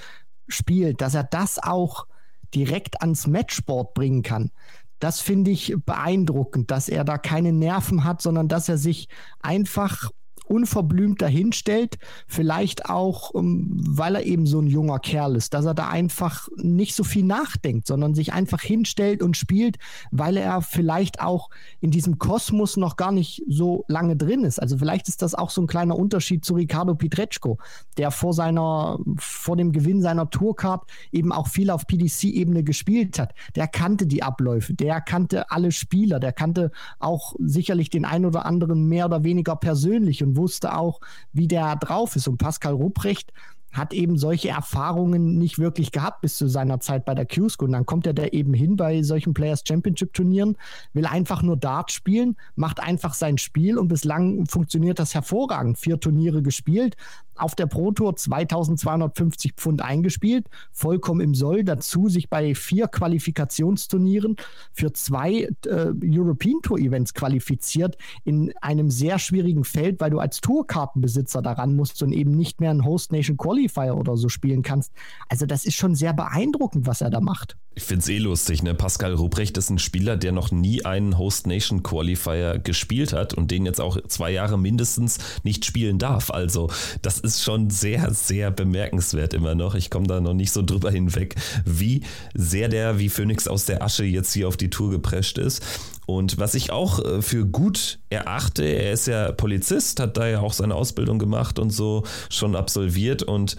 [0.48, 2.08] spielt, dass er das auch
[2.54, 4.52] direkt ans Matchboard bringen kann.
[5.00, 9.10] Das finde ich beeindruckend, dass er da keine Nerven hat, sondern dass er sich
[9.41, 10.10] einfach
[10.48, 15.74] unverblümt dahinstellt, vielleicht auch, ähm, weil er eben so ein junger Kerl ist, dass er
[15.74, 19.78] da einfach nicht so viel nachdenkt, sondern sich einfach hinstellt und spielt,
[20.12, 21.50] weil er vielleicht auch
[21.82, 24.60] in diesem Kosmos noch gar nicht so lange drin ist.
[24.62, 27.58] Also vielleicht ist das auch so ein kleiner Unterschied zu Ricardo Pietreczko,
[27.98, 33.34] der vor seiner, vor dem Gewinn seiner Tourcard eben auch viel auf PDC-Ebene gespielt hat.
[33.56, 38.46] Der kannte die Abläufe, der kannte alle Spieler, der kannte auch sicherlich den ein oder
[38.46, 41.00] anderen mehr oder weniger persönlich und wusste auch,
[41.34, 42.28] wie der drauf ist.
[42.28, 43.32] Und Pascal Rupprecht
[43.76, 47.67] hat eben solche Erfahrungen nicht wirklich gehabt bis zu seiner Zeit bei der Q-School.
[47.67, 50.58] Und dann kommt er da eben hin bei solchen Players Championship Turnieren,
[50.93, 55.78] will einfach nur Dart spielen, macht einfach sein Spiel und bislang funktioniert das hervorragend.
[55.78, 56.95] Vier Turniere gespielt,
[57.36, 61.63] auf der Pro Tour 2250 Pfund eingespielt, vollkommen im Soll.
[61.63, 64.36] Dazu sich bei vier Qualifikationsturnieren
[64.74, 70.41] für zwei äh, European Tour Events qualifiziert in einem sehr schwierigen Feld, weil du als
[70.41, 74.91] Tourkartenbesitzer daran musst und eben nicht mehr einen Host Nation Qualifier oder so spielen kannst.
[75.30, 77.58] Also das ist schon sehr beeindruckend, was er da macht.
[77.78, 78.74] Ich finde es eh lustig, ne?
[78.74, 83.52] Pascal Ruprecht ist ein Spieler, der noch nie einen Host Nation Qualifier gespielt hat und
[83.52, 86.32] den jetzt auch zwei Jahre mindestens nicht spielen darf.
[86.32, 86.69] Also,
[87.02, 89.76] das ist schon sehr, sehr bemerkenswert immer noch.
[89.76, 91.36] Ich komme da noch nicht so drüber hinweg,
[91.66, 95.64] wie sehr der wie Phoenix aus der Asche jetzt hier auf die Tour geprescht ist.
[96.06, 100.40] Und was ich auch äh, für gut erachte, er ist ja Polizist, hat da ja
[100.42, 103.58] auch seine Ausbildung gemacht und so schon absolviert und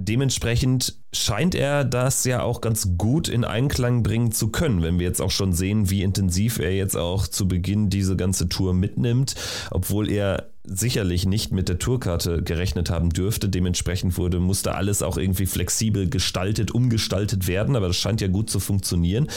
[0.00, 5.06] Dementsprechend scheint er das ja auch ganz gut in Einklang bringen zu können, wenn wir
[5.08, 9.34] jetzt auch schon sehen, wie intensiv er jetzt auch zu Beginn diese ganze Tour mitnimmt,
[9.72, 13.48] obwohl er sicherlich nicht mit der Tourkarte gerechnet haben dürfte.
[13.48, 18.50] Dementsprechend wurde, musste alles auch irgendwie flexibel gestaltet, umgestaltet werden, aber das scheint ja gut
[18.50, 19.28] zu funktionieren.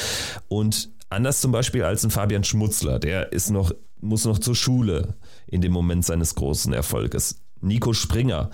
[0.47, 5.15] Und anders zum Beispiel als ein Fabian Schmutzler, der ist noch, muss noch zur Schule
[5.47, 7.41] in dem Moment seines großen Erfolges.
[7.61, 8.49] Nico Springer,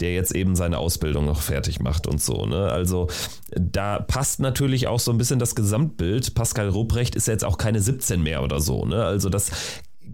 [0.00, 2.46] der jetzt eben seine Ausbildung noch fertig macht und so.
[2.46, 2.70] Ne?
[2.70, 3.08] Also
[3.50, 6.34] da passt natürlich auch so ein bisschen das Gesamtbild.
[6.34, 8.84] Pascal Ruprecht ist jetzt auch keine 17 mehr oder so.
[8.84, 9.04] Ne?
[9.04, 9.50] Also das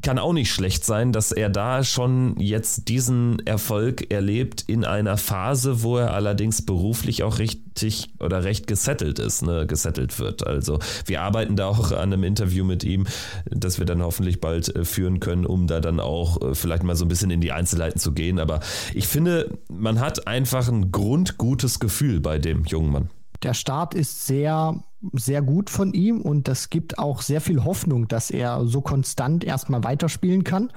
[0.03, 5.17] kann auch nicht schlecht sein, dass er da schon jetzt diesen Erfolg erlebt in einer
[5.17, 10.47] Phase, wo er allerdings beruflich auch richtig oder recht gesettelt ist, ne, gesettelt wird.
[10.47, 13.07] Also wir arbeiten da auch an einem Interview mit ihm,
[13.47, 16.97] das wir dann hoffentlich bald äh, führen können, um da dann auch äh, vielleicht mal
[16.97, 18.39] so ein bisschen in die Einzelheiten zu gehen.
[18.39, 18.61] Aber
[18.95, 23.11] ich finde, man hat einfach ein grundgutes Gefühl bei dem jungen Mann.
[23.43, 28.09] Der Start ist sehr sehr gut von ihm und das gibt auch sehr viel Hoffnung,
[28.09, 30.73] dass er so konstant erstmal weiterspielen kann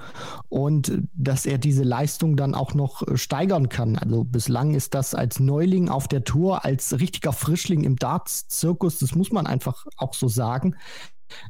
[0.48, 3.96] und dass er diese Leistung dann auch noch steigern kann.
[3.96, 9.14] Also bislang ist das als Neuling auf der Tour, als richtiger Frischling im Darts-Zirkus, das
[9.14, 10.76] muss man einfach auch so sagen,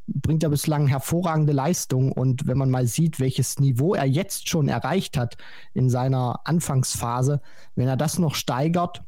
[0.06, 2.12] bringt er bislang hervorragende Leistung.
[2.12, 5.36] Und wenn man mal sieht, welches Niveau er jetzt schon erreicht hat
[5.74, 7.40] in seiner Anfangsphase,
[7.74, 9.02] wenn er das noch steigert,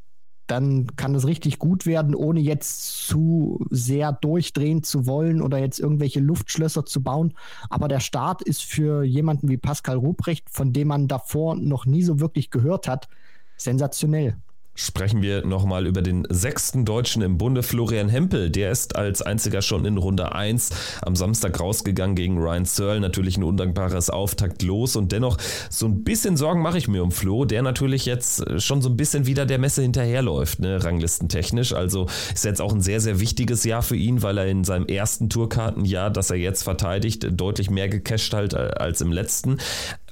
[0.46, 5.78] dann kann es richtig gut werden, ohne jetzt zu sehr durchdrehen zu wollen oder jetzt
[5.78, 7.34] irgendwelche Luftschlösser zu bauen.
[7.70, 12.02] Aber der Start ist für jemanden wie Pascal Ruprecht, von dem man davor noch nie
[12.02, 13.08] so wirklich gehört hat,
[13.56, 14.36] sensationell
[14.74, 18.50] sprechen wir nochmal über den sechsten Deutschen im Bunde, Florian Hempel.
[18.50, 20.70] Der ist als einziger schon in Runde 1
[21.02, 23.00] am Samstag rausgegangen gegen Ryan Searle.
[23.00, 25.36] Natürlich ein undankbares Auftakt los und dennoch
[25.70, 28.96] so ein bisschen Sorgen mache ich mir um Flo, der natürlich jetzt schon so ein
[28.96, 31.72] bisschen wieder der Messe hinterherläuft, ne, ranglistentechnisch.
[31.72, 34.86] Also ist jetzt auch ein sehr, sehr wichtiges Jahr für ihn, weil er in seinem
[34.86, 39.58] ersten Tourkartenjahr, das er jetzt verteidigt, deutlich mehr gecasht hat als im letzten.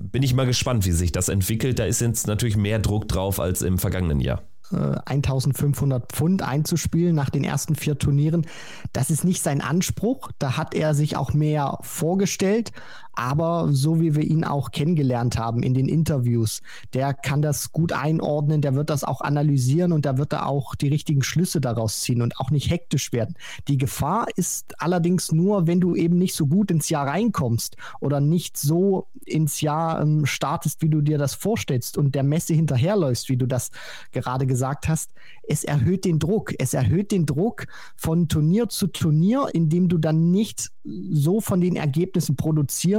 [0.02, 1.78] Bin ich mal gespannt, wie sich das entwickelt.
[1.78, 4.42] Da ist jetzt natürlich mehr Druck drauf als im vergangenen Jahr.
[4.72, 8.46] 1500 äh, Pfund einzuspielen nach den ersten vier Turnieren.
[8.92, 10.30] Das ist nicht sein Anspruch.
[10.38, 12.72] Da hat er sich auch mehr vorgestellt.
[13.12, 16.62] Aber so wie wir ihn auch kennengelernt haben in den Interviews,
[16.94, 20.74] der kann das gut einordnen, der wird das auch analysieren und da wird er auch
[20.74, 23.34] die richtigen Schlüsse daraus ziehen und auch nicht hektisch werden.
[23.68, 28.20] Die Gefahr ist allerdings nur, wenn du eben nicht so gut ins Jahr reinkommst oder
[28.20, 33.28] nicht so ins Jahr ähm, startest, wie du dir das vorstellst und der Messe hinterherläufst,
[33.28, 33.70] wie du das
[34.12, 35.12] gerade gesagt hast.
[35.42, 36.52] Es erhöht den Druck.
[36.58, 41.76] Es erhöht den Druck von Turnier zu Turnier, indem du dann nicht so von den
[41.76, 42.36] Ergebnissen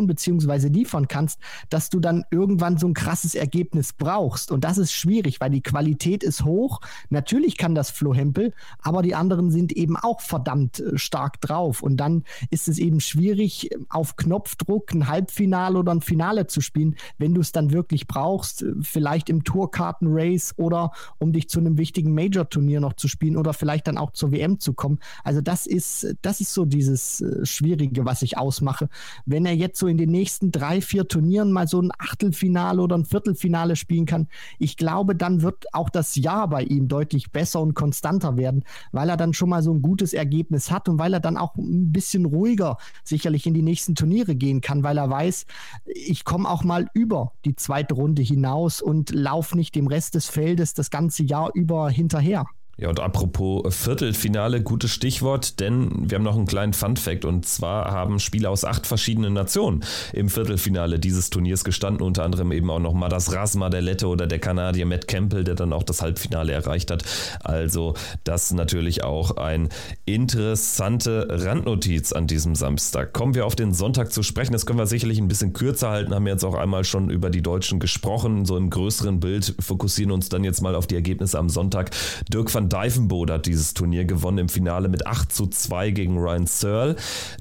[0.08, 0.68] produzieren bzw.
[0.68, 4.52] liefern kannst, dass du dann irgendwann so ein krasses Ergebnis brauchst.
[4.52, 6.82] Und das ist schwierig, weil die Qualität ist hoch.
[7.10, 11.82] Natürlich kann das Flo Hempel, aber die anderen sind eben auch verdammt äh, stark drauf.
[11.82, 16.96] Und dann ist es eben schwierig, auf Knopfdruck ein Halbfinale oder ein Finale zu spielen,
[17.18, 21.78] wenn du es dann wirklich brauchst, äh, vielleicht im Tourkarten-Race oder um dich zu einem
[21.78, 25.00] wichtigen Major-Turnier noch zu spielen oder vielleicht dann auch zur WM zu kommen.
[25.24, 28.90] Also das ist, das ist so dieses äh, Schwierige Schwierige, was ich ausmache.
[29.26, 32.98] Wenn er jetzt so in den nächsten drei, vier Turnieren mal so ein Achtelfinale oder
[32.98, 34.28] ein Viertelfinale spielen kann,
[34.58, 39.10] ich glaube, dann wird auch das Jahr bei ihm deutlich besser und konstanter werden, weil
[39.10, 41.92] er dann schon mal so ein gutes Ergebnis hat und weil er dann auch ein
[41.92, 45.46] bisschen ruhiger sicherlich in die nächsten Turniere gehen kann, weil er weiß,
[45.86, 50.28] ich komme auch mal über die zweite Runde hinaus und laufe nicht dem Rest des
[50.28, 52.46] Feldes das ganze Jahr über hinterher.
[52.82, 57.92] Ja, und apropos Viertelfinale, gutes Stichwort, denn wir haben noch einen kleinen Fun-Fact und zwar
[57.92, 62.80] haben Spieler aus acht verschiedenen Nationen im Viertelfinale dieses Turniers gestanden, unter anderem eben auch
[62.80, 66.54] noch Madas Rasma, der Lette oder der Kanadier Matt Campbell, der dann auch das Halbfinale
[66.54, 67.04] erreicht hat.
[67.44, 69.70] Also, das natürlich auch ein
[70.06, 73.14] interessante Randnotiz an diesem Samstag.
[73.14, 74.54] Kommen wir auf den Sonntag zu sprechen.
[74.54, 77.30] Das können wir sicherlich ein bisschen kürzer halten, haben wir jetzt auch einmal schon über
[77.30, 81.38] die Deutschen gesprochen, so im größeren Bild, fokussieren uns dann jetzt mal auf die Ergebnisse
[81.38, 81.92] am Sonntag.
[82.28, 86.48] Dirk van Dijvenbode hat dieses Turnier gewonnen im Finale mit 8 zu 2 gegen Ryan
[86.48, 86.96] Searle.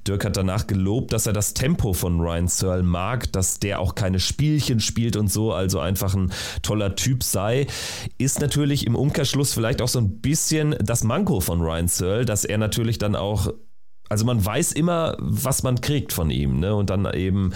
[0.07, 3.95] Dirk hat danach gelobt, dass er das Tempo von Ryan Searle mag, dass der auch
[3.95, 7.66] keine Spielchen spielt und so, also einfach ein toller Typ sei.
[8.19, 12.45] Ist natürlich im Umkehrschluss vielleicht auch so ein bisschen das Manko von Ryan Searle, dass
[12.45, 13.53] er natürlich dann auch
[14.11, 16.75] also man weiß immer, was man kriegt von ihm, ne?
[16.75, 17.53] Und dann eben,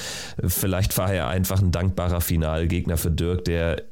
[0.46, 3.82] vielleicht war er einfach ein dankbarer Finalgegner für Dirk, der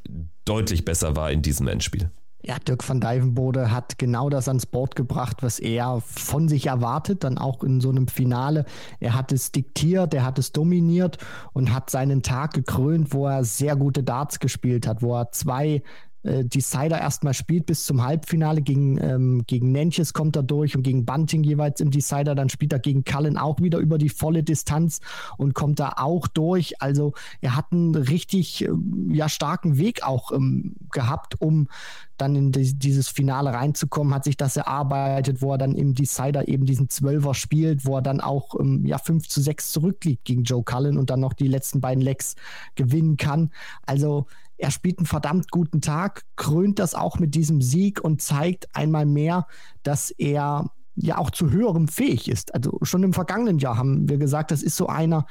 [0.44, 2.12] deutlich besser war in diesem Endspiel.
[2.44, 7.22] Ja, Dirk van Dijvenbode hat genau das ans Board gebracht, was er von sich erwartet,
[7.22, 8.64] dann auch in so einem Finale.
[8.98, 11.18] Er hat es diktiert, er hat es dominiert
[11.52, 15.82] und hat seinen Tag gekrönt, wo er sehr gute Darts gespielt hat, wo er zwei
[16.22, 18.62] äh, Decider erstmal spielt bis zum Halbfinale.
[18.62, 22.34] Gegen, ähm, gegen Nentjes kommt er durch und gegen Bunting jeweils im Decider.
[22.34, 25.00] Dann spielt er gegen Cullen auch wieder über die volle Distanz
[25.36, 26.80] und kommt da auch durch.
[26.80, 28.70] Also er hat einen richtig äh,
[29.08, 31.68] ja, starken Weg auch ähm, gehabt, um
[32.18, 36.46] dann in die, dieses Finale reinzukommen, hat sich das erarbeitet, wo er dann im Decider
[36.46, 40.44] eben diesen Zwölfer spielt, wo er dann auch ähm, ja, 5 zu 6 zurückliegt gegen
[40.44, 42.36] Joe Cullen und dann noch die letzten beiden Legs
[42.76, 43.50] gewinnen kann.
[43.86, 44.26] Also
[44.62, 49.06] er spielt einen verdammt guten Tag, krönt das auch mit diesem Sieg und zeigt einmal
[49.06, 49.48] mehr,
[49.82, 52.54] dass er ja auch zu höherem fähig ist.
[52.54, 55.26] Also schon im vergangenen Jahr haben wir gesagt, das ist so einer,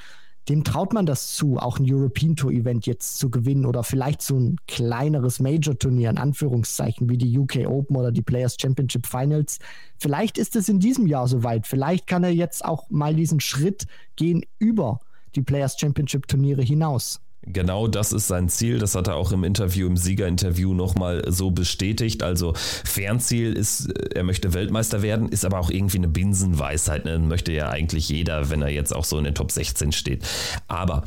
[0.50, 4.20] dem traut man das zu, auch ein European Tour Event jetzt zu gewinnen oder vielleicht
[4.20, 9.06] so ein kleineres Major Turnier in Anführungszeichen wie die UK Open oder die Players Championship
[9.06, 9.60] Finals.
[9.98, 11.66] Vielleicht ist es in diesem Jahr soweit.
[11.66, 15.00] Vielleicht kann er jetzt auch mal diesen Schritt gehen über
[15.36, 17.20] die Players Championship Turniere hinaus.
[17.44, 18.78] Genau das ist sein Ziel.
[18.78, 22.22] Das hat er auch im Interview, im Siegerinterview nochmal so bestätigt.
[22.22, 27.04] Also Fernziel ist, äh, er möchte Weltmeister werden, ist aber auch irgendwie eine Binsenweisheit.
[27.04, 27.18] Ne?
[27.18, 30.24] Möchte ja eigentlich jeder, wenn er jetzt auch so in den Top 16 steht.
[30.68, 31.02] Aber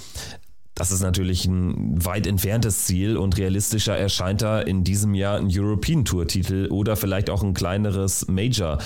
[0.76, 5.48] das ist natürlich ein weit entferntes Ziel und realistischer erscheint da in diesem Jahr ein
[5.50, 8.78] European Tour Titel oder vielleicht auch ein kleineres Major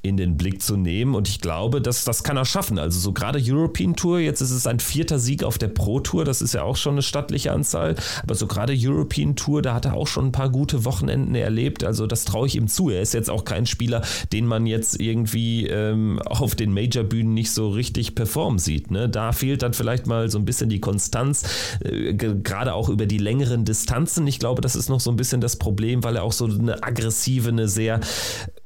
[0.00, 1.14] in den Blick zu nehmen.
[1.14, 2.78] Und ich glaube, dass das kann er schaffen.
[2.78, 6.24] Also so gerade European Tour, jetzt ist es ein vierter Sieg auf der Pro Tour,
[6.24, 7.94] das ist ja auch schon eine stattliche Anzahl.
[8.22, 11.84] Aber so gerade European Tour, da hat er auch schon ein paar gute Wochenenden erlebt.
[11.84, 12.88] Also das traue ich ihm zu.
[12.88, 14.00] Er ist jetzt auch kein Spieler,
[14.32, 18.90] den man jetzt irgendwie ähm, auf den Major-Bühnen nicht so richtig performen sieht.
[18.90, 19.10] Ne?
[19.10, 23.06] Da fehlt dann vielleicht mal so ein bisschen die Konstanz Distanz, äh, gerade auch über
[23.06, 24.26] die längeren Distanzen.
[24.26, 26.82] Ich glaube, das ist noch so ein bisschen das Problem, weil er auch so eine
[26.82, 28.00] aggressive, eine sehr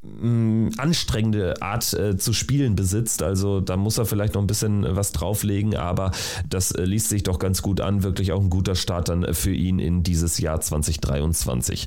[0.03, 3.23] mm, anstrengende Art äh, zu spielen besitzt.
[3.23, 6.13] Also da muss er vielleicht noch ein bisschen was drauflegen, aber
[6.49, 8.03] das äh, liest sich doch ganz gut an.
[8.03, 11.87] Wirklich auch ein guter Start dann für ihn in dieses Jahr 2023.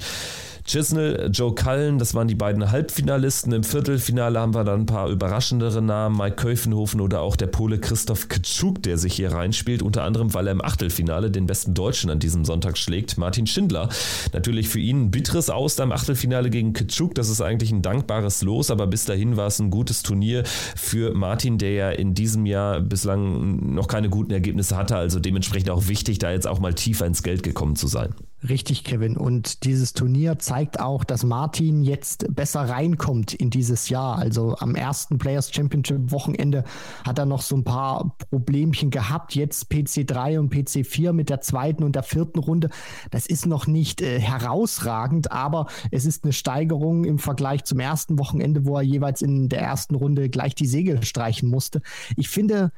[0.66, 3.52] Chisnell, Joe Cullen, das waren die beiden Halbfinalisten.
[3.52, 7.80] Im Viertelfinale haben wir dann ein paar überraschendere Namen, Mike Köfenhofen oder auch der Pole
[7.80, 12.10] Christoph Kitschuk, der sich hier reinspielt, unter anderem, weil er im Achtelfinale den besten Deutschen
[12.10, 13.90] an diesem Sonntag schlägt, Martin Schindler.
[14.34, 18.42] Natürlich für ihn ein bitteres Aus im Achtelfinale gegen Kitschuk, das ist eigentlich ein dankbares
[18.42, 20.44] Los, aber bis dahin war es ein gutes Turnier
[20.76, 25.70] für Martin, der ja in diesem Jahr bislang noch keine guten Ergebnisse hatte, also dementsprechend
[25.70, 28.14] auch wichtig, da jetzt auch mal tiefer ins Geld gekommen zu sein.
[28.48, 29.18] Richtig, Kevin.
[29.18, 34.18] Und dieses Turnier zeigt auch, dass Martin jetzt besser reinkommt in dieses Jahr.
[34.18, 36.64] Also am ersten Players Championship Wochenende
[37.06, 39.36] hat er noch so ein paar Problemchen gehabt.
[39.36, 42.72] Jetzt PC3 und PC4 mit der zweiten und der vierten Runde.
[43.12, 48.18] Das ist noch nicht äh, herausragend, aber es ist eine Steigerung im Vergleich zum ersten
[48.18, 51.84] Wochenende, wo er jeweils in der ersten Runde gleich die Segel streichen musste.
[52.18, 52.72] Ich finde,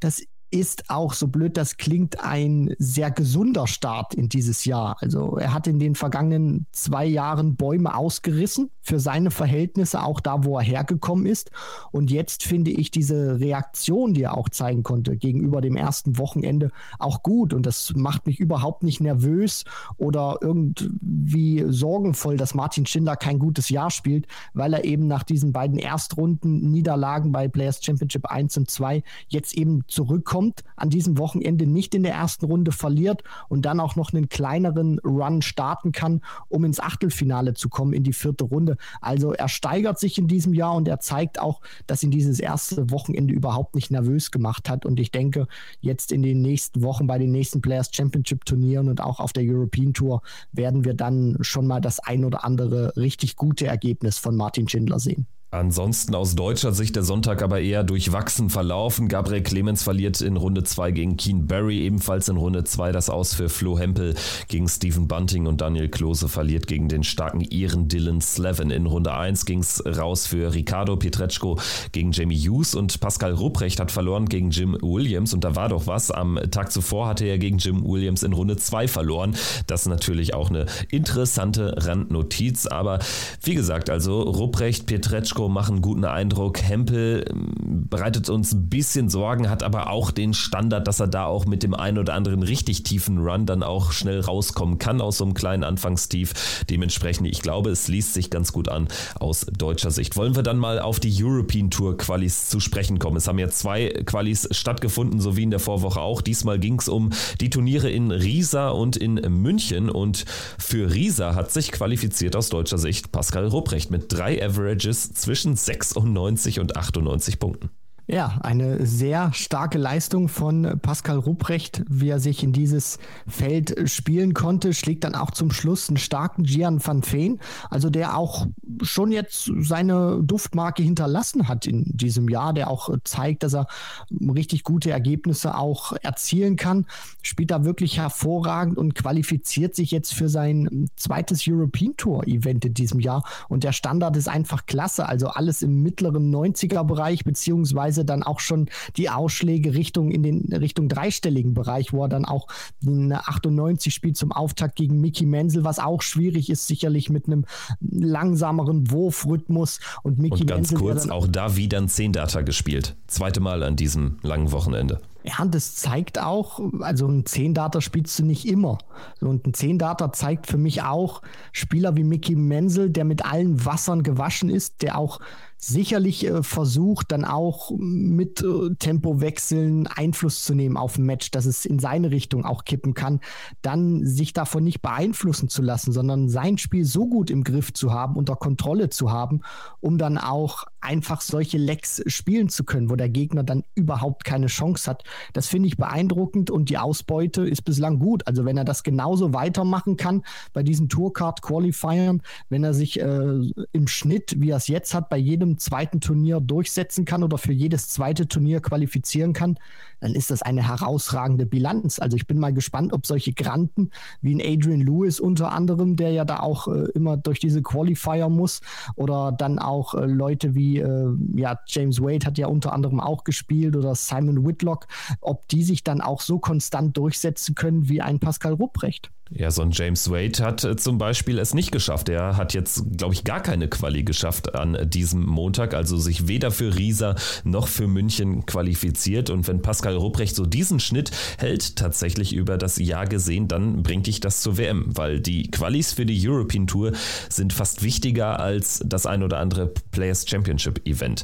[0.00, 4.96] das ist auch, so blöd das klingt, ein sehr gesunder Start in dieses Jahr.
[5.00, 10.44] Also er hat in den vergangenen zwei Jahren Bäume ausgerissen für seine Verhältnisse, auch da,
[10.44, 11.50] wo er hergekommen ist.
[11.92, 16.70] Und jetzt finde ich diese Reaktion, die er auch zeigen konnte gegenüber dem ersten Wochenende,
[16.98, 17.54] auch gut.
[17.54, 19.64] Und das macht mich überhaupt nicht nervös
[19.98, 25.52] oder irgendwie sorgenvoll, dass Martin Schindler kein gutes Jahr spielt, weil er eben nach diesen
[25.52, 31.18] beiden Erstrunden Niederlagen bei Players Championship 1 und 2 jetzt eben zurückkommt kommt, an diesem
[31.18, 35.92] Wochenende nicht in der ersten Runde verliert und dann auch noch einen kleineren Run starten
[35.92, 38.78] kann, um ins Achtelfinale zu kommen, in die vierte Runde.
[39.02, 42.90] Also er steigert sich in diesem Jahr und er zeigt auch, dass ihn dieses erste
[42.90, 44.86] Wochenende überhaupt nicht nervös gemacht hat.
[44.86, 45.46] Und ich denke,
[45.80, 49.44] jetzt in den nächsten Wochen bei den nächsten Players Championship Turnieren und auch auf der
[49.44, 50.22] European Tour
[50.52, 55.00] werden wir dann schon mal das ein oder andere richtig gute Ergebnis von Martin Schindler
[55.00, 55.26] sehen.
[55.52, 59.08] Ansonsten aus deutscher Sicht der Sonntag aber eher durchwachsen verlaufen.
[59.08, 63.34] Gabriel Clemens verliert in Runde 2 gegen Keen Barry, ebenfalls in Runde 2 das Aus
[63.34, 64.14] für Flo Hempel
[64.46, 68.70] gegen Stephen Bunting und Daniel Klose verliert gegen den starken Iren Dylan Slevin.
[68.70, 71.58] In Runde 1 ging es raus für Ricardo Pietreczko
[71.90, 75.88] gegen Jamie Hughes und Pascal Rupprecht hat verloren gegen Jim Williams und da war doch
[75.88, 76.12] was.
[76.12, 79.34] Am Tag zuvor hatte er gegen Jim Williams in Runde 2 verloren.
[79.66, 83.00] Das ist natürlich auch eine interessante Randnotiz, aber
[83.42, 86.60] wie gesagt, also Rupprecht, Pietreczko Monaco machen guten Eindruck.
[86.60, 87.52] Hempel ähm,
[87.88, 91.62] bereitet uns ein bisschen Sorgen, hat aber auch den Standard, dass er da auch mit
[91.62, 95.34] dem einen oder anderen richtig tiefen Run dann auch schnell rauskommen kann aus so einem
[95.34, 96.64] kleinen Anfangstief.
[96.68, 98.88] Dementsprechend, ich glaube, es liest sich ganz gut an
[99.18, 100.16] aus deutscher Sicht.
[100.16, 103.16] Wollen wir dann mal auf die European Tour Qualis zu sprechen kommen?
[103.16, 106.20] Es haben ja zwei Qualis stattgefunden, so wie in der Vorwoche auch.
[106.20, 107.10] Diesmal ging es um
[107.40, 110.24] die Turniere in Riesa und in München und
[110.58, 116.60] für Riesa hat sich qualifiziert aus deutscher Sicht Pascal Rupprecht mit drei Averages, zwischen 96
[116.60, 117.70] und 98 Punkten.
[118.12, 122.98] Ja, eine sehr starke Leistung von Pascal Rupprecht, wie er sich in dieses
[123.28, 127.38] Feld spielen konnte, schlägt dann auch zum Schluss einen starken Gian van Veen,
[127.68, 128.48] also der auch
[128.82, 133.68] schon jetzt seine Duftmarke hinterlassen hat in diesem Jahr, der auch zeigt, dass er
[134.10, 136.86] richtig gute Ergebnisse auch erzielen kann,
[137.22, 142.74] spielt da wirklich hervorragend und qualifiziert sich jetzt für sein zweites European Tour Event in
[142.74, 143.22] diesem Jahr.
[143.48, 148.22] Und der Standard ist einfach klasse, also alles im mittleren 90er Bereich beziehungsweise teilweise dann
[148.22, 152.48] auch schon die Ausschläge Richtung in den Richtung dreistelligen Bereich, wo er dann auch
[152.80, 157.44] den 98 spielt zum Auftakt gegen Mickey Menzel, was auch schwierig ist, sicherlich mit einem
[157.80, 162.96] langsameren Wurfrhythmus und Mickey und ganz Menzel, kurz auch da wieder ein 10 Data gespielt.
[163.06, 165.00] Zweite Mal an diesem langen Wochenende.
[165.22, 168.78] Ja, und das zeigt auch, also ein 10-Data spielst du nicht immer.
[169.20, 171.20] Und ein 10-Data zeigt für mich auch
[171.52, 175.20] Spieler wie Mickey Menzel, der mit allen Wassern gewaschen ist, der auch
[175.60, 181.44] sicherlich äh, versucht, dann auch mit äh, Tempowechseln Einfluss zu nehmen auf ein Match, dass
[181.44, 183.20] es in seine Richtung auch kippen kann,
[183.62, 187.92] dann sich davon nicht beeinflussen zu lassen, sondern sein Spiel so gut im Griff zu
[187.92, 189.42] haben, unter Kontrolle zu haben,
[189.80, 194.46] um dann auch einfach solche Lecks spielen zu können, wo der Gegner dann überhaupt keine
[194.46, 195.04] Chance hat.
[195.34, 198.26] Das finde ich beeindruckend und die Ausbeute ist bislang gut.
[198.26, 200.22] Also wenn er das genauso weitermachen kann
[200.54, 203.40] bei diesen Tourcard Qualifiern, wenn er sich äh,
[203.72, 207.38] im Schnitt, wie er es jetzt hat, bei jedem jedem zweiten Turnier durchsetzen kann oder
[207.38, 209.58] für jedes zweite Turnier qualifizieren kann,
[210.00, 211.98] dann ist das eine herausragende Bilanz.
[211.98, 213.90] Also ich bin mal gespannt, ob solche Granten
[214.22, 218.28] wie ein Adrian Lewis unter anderem, der ja da auch äh, immer durch diese Qualifier
[218.28, 218.60] muss,
[218.96, 223.24] oder dann auch äh, Leute wie äh, ja, James Wade hat ja unter anderem auch
[223.24, 224.86] gespielt oder Simon Whitlock,
[225.20, 229.10] ob die sich dann auch so konstant durchsetzen können wie ein Pascal Rupprecht.
[229.32, 232.08] Ja, so ein James Wade hat äh, zum Beispiel es nicht geschafft.
[232.08, 236.50] Er hat jetzt, glaube ich, gar keine Quali geschafft an diesem Montag, also sich weder
[236.50, 237.14] für Riesa
[237.44, 239.30] noch für München qualifiziert.
[239.30, 244.08] Und wenn Pascal Rupprecht so diesen Schnitt hält, tatsächlich über das Jahr gesehen, dann bringt
[244.08, 246.92] dich das zur WM, weil die Qualis für die European Tour
[247.28, 251.22] sind fast wichtiger als das ein oder andere Players Championship Event.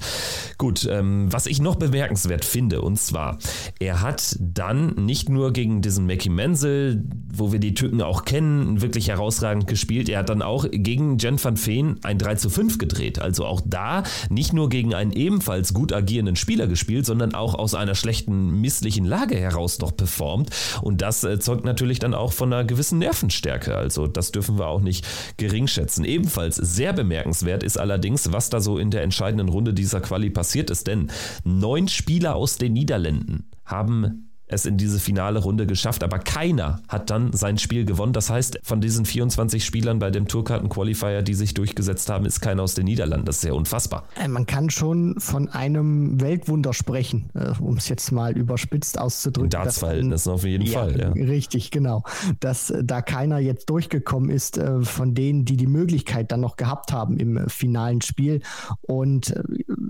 [0.59, 3.39] Gut, ähm, was ich noch bemerkenswert finde, und zwar,
[3.81, 7.03] er hat dann nicht nur gegen diesen Mackie Menzel,
[7.33, 10.09] wo wir die Typen auch kennen, wirklich herausragend gespielt.
[10.09, 13.21] Er hat dann auch gegen Jen van Veen ein 3 zu 5 gedreht.
[13.21, 17.75] Also auch da nicht nur gegen einen ebenfalls gut agierenden Spieler gespielt, sondern auch aus
[17.75, 20.51] einer schlechten, misslichen Lage heraus noch performt.
[20.83, 23.77] Und das äh, zeugt natürlich dann auch von einer gewissen Nervenstärke.
[23.77, 26.05] Also das dürfen wir auch nicht gering schätzen.
[26.05, 30.71] Ebenfalls sehr bemerkenswert ist allerdings, was da so in der entscheidenden Runde dieser Quali passiert
[30.71, 30.87] ist.
[30.87, 31.11] Denn
[31.45, 37.11] neun Spieler aus den Niederlanden haben es in diese finale Runde geschafft, aber keiner hat
[37.11, 38.13] dann sein Spiel gewonnen.
[38.13, 42.63] Das heißt, von diesen 24 Spielern bei dem Tourkarten-Qualifier, die sich durchgesetzt haben, ist keiner
[42.63, 43.27] aus den Niederlanden.
[43.27, 44.05] Das ist sehr unfassbar.
[44.15, 49.51] Äh, man kann schon von einem Weltwunder sprechen, äh, um es jetzt mal überspitzt auszudrücken.
[49.51, 50.99] Dartsverhältnissen auf jeden ja, Fall.
[50.99, 51.09] Ja.
[51.11, 52.05] Richtig, genau.
[52.39, 56.93] Dass äh, da keiner jetzt durchgekommen ist von denen, die die Möglichkeit dann noch gehabt
[56.93, 58.41] haben im finalen Spiel.
[58.83, 59.35] Und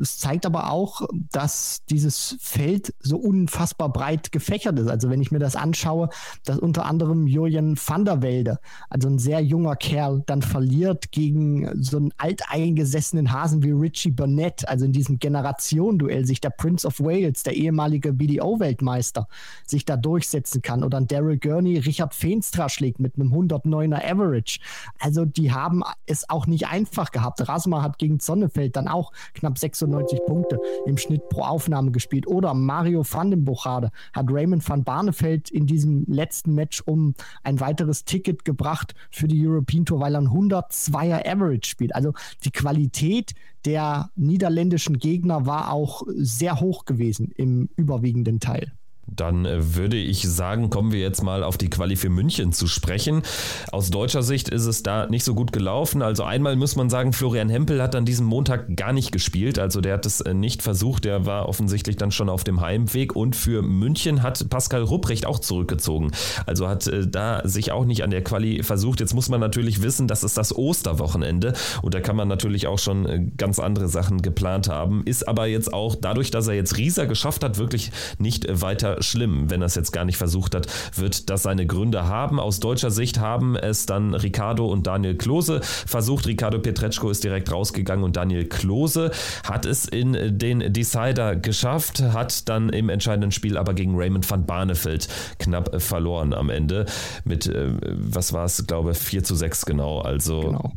[0.00, 4.88] es zeigt aber auch, dass dieses Feld so unfassbar breit gefällt gefächert ist.
[4.88, 6.08] Also wenn ich mir das anschaue,
[6.44, 11.82] dass unter anderem Julian van der Welde, also ein sehr junger Kerl, dann verliert gegen
[11.82, 17.00] so einen alteingesessenen Hasen wie Richie Burnett, also in diesem Generationenduell sich der Prince of
[17.00, 19.26] Wales, der ehemalige BDO-Weltmeister,
[19.66, 20.84] sich da durchsetzen kann.
[20.84, 24.60] Oder ein Daryl Gurney Richard Feenstra schlägt mit einem 109er Average.
[25.00, 27.46] Also die haben es auch nicht einfach gehabt.
[27.48, 32.26] Rasma hat gegen Sonnefeld dann auch knapp 96 Punkte im Schnitt pro Aufnahme gespielt.
[32.26, 37.60] Oder Mario van den Buchade hat Raymond van Barneveld in diesem letzten Match um ein
[37.60, 41.94] weiteres Ticket gebracht für die European Tour, weil er ein 102er Average spielt.
[41.94, 42.12] Also
[42.44, 43.34] die Qualität
[43.64, 48.72] der niederländischen Gegner war auch sehr hoch gewesen im überwiegenden Teil.
[49.06, 52.66] Dann äh, würde ich sagen, kommen wir jetzt mal auf die Quali für München zu
[52.66, 53.22] sprechen.
[53.70, 56.02] Aus deutscher Sicht ist es da nicht so gut gelaufen.
[56.02, 59.58] Also einmal muss man sagen, Florian Hempel hat an diesem Montag gar nicht gespielt.
[59.58, 61.04] Also der hat es äh, nicht versucht.
[61.04, 63.14] Der war offensichtlich dann schon auf dem Heimweg.
[63.14, 66.10] Und für München hat Pascal Rupprecht auch zurückgezogen.
[66.44, 69.00] Also hat äh, da sich auch nicht an der Quali versucht.
[69.00, 71.52] Jetzt muss man natürlich wissen, das ist das Osterwochenende.
[71.82, 75.02] Und da kann man natürlich auch schon ganz andere Sachen geplant haben.
[75.04, 79.50] Ist aber jetzt auch dadurch, dass er jetzt Rieser geschafft hat, wirklich nicht weiter schlimm,
[79.50, 82.40] wenn er es jetzt gar nicht versucht hat, wird das seine Gründe haben.
[82.40, 86.26] Aus deutscher Sicht haben es dann Ricardo und Daniel Klose versucht.
[86.26, 89.10] Ricardo Petretschko ist direkt rausgegangen und Daniel Klose
[89.44, 94.46] hat es in den Decider geschafft, hat dann im entscheidenden Spiel aber gegen Raymond van
[94.46, 96.86] Barneveld knapp verloren am Ende
[97.24, 100.00] mit, äh, was war es, glaube 4 zu 6 genau.
[100.00, 100.72] Also genau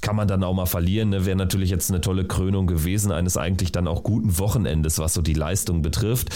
[0.00, 1.10] kann man dann auch mal verlieren.
[1.10, 1.26] Ne?
[1.26, 5.22] Wäre natürlich jetzt eine tolle Krönung gewesen, eines eigentlich dann auch guten Wochenendes, was so
[5.22, 6.28] die Leistung betrifft.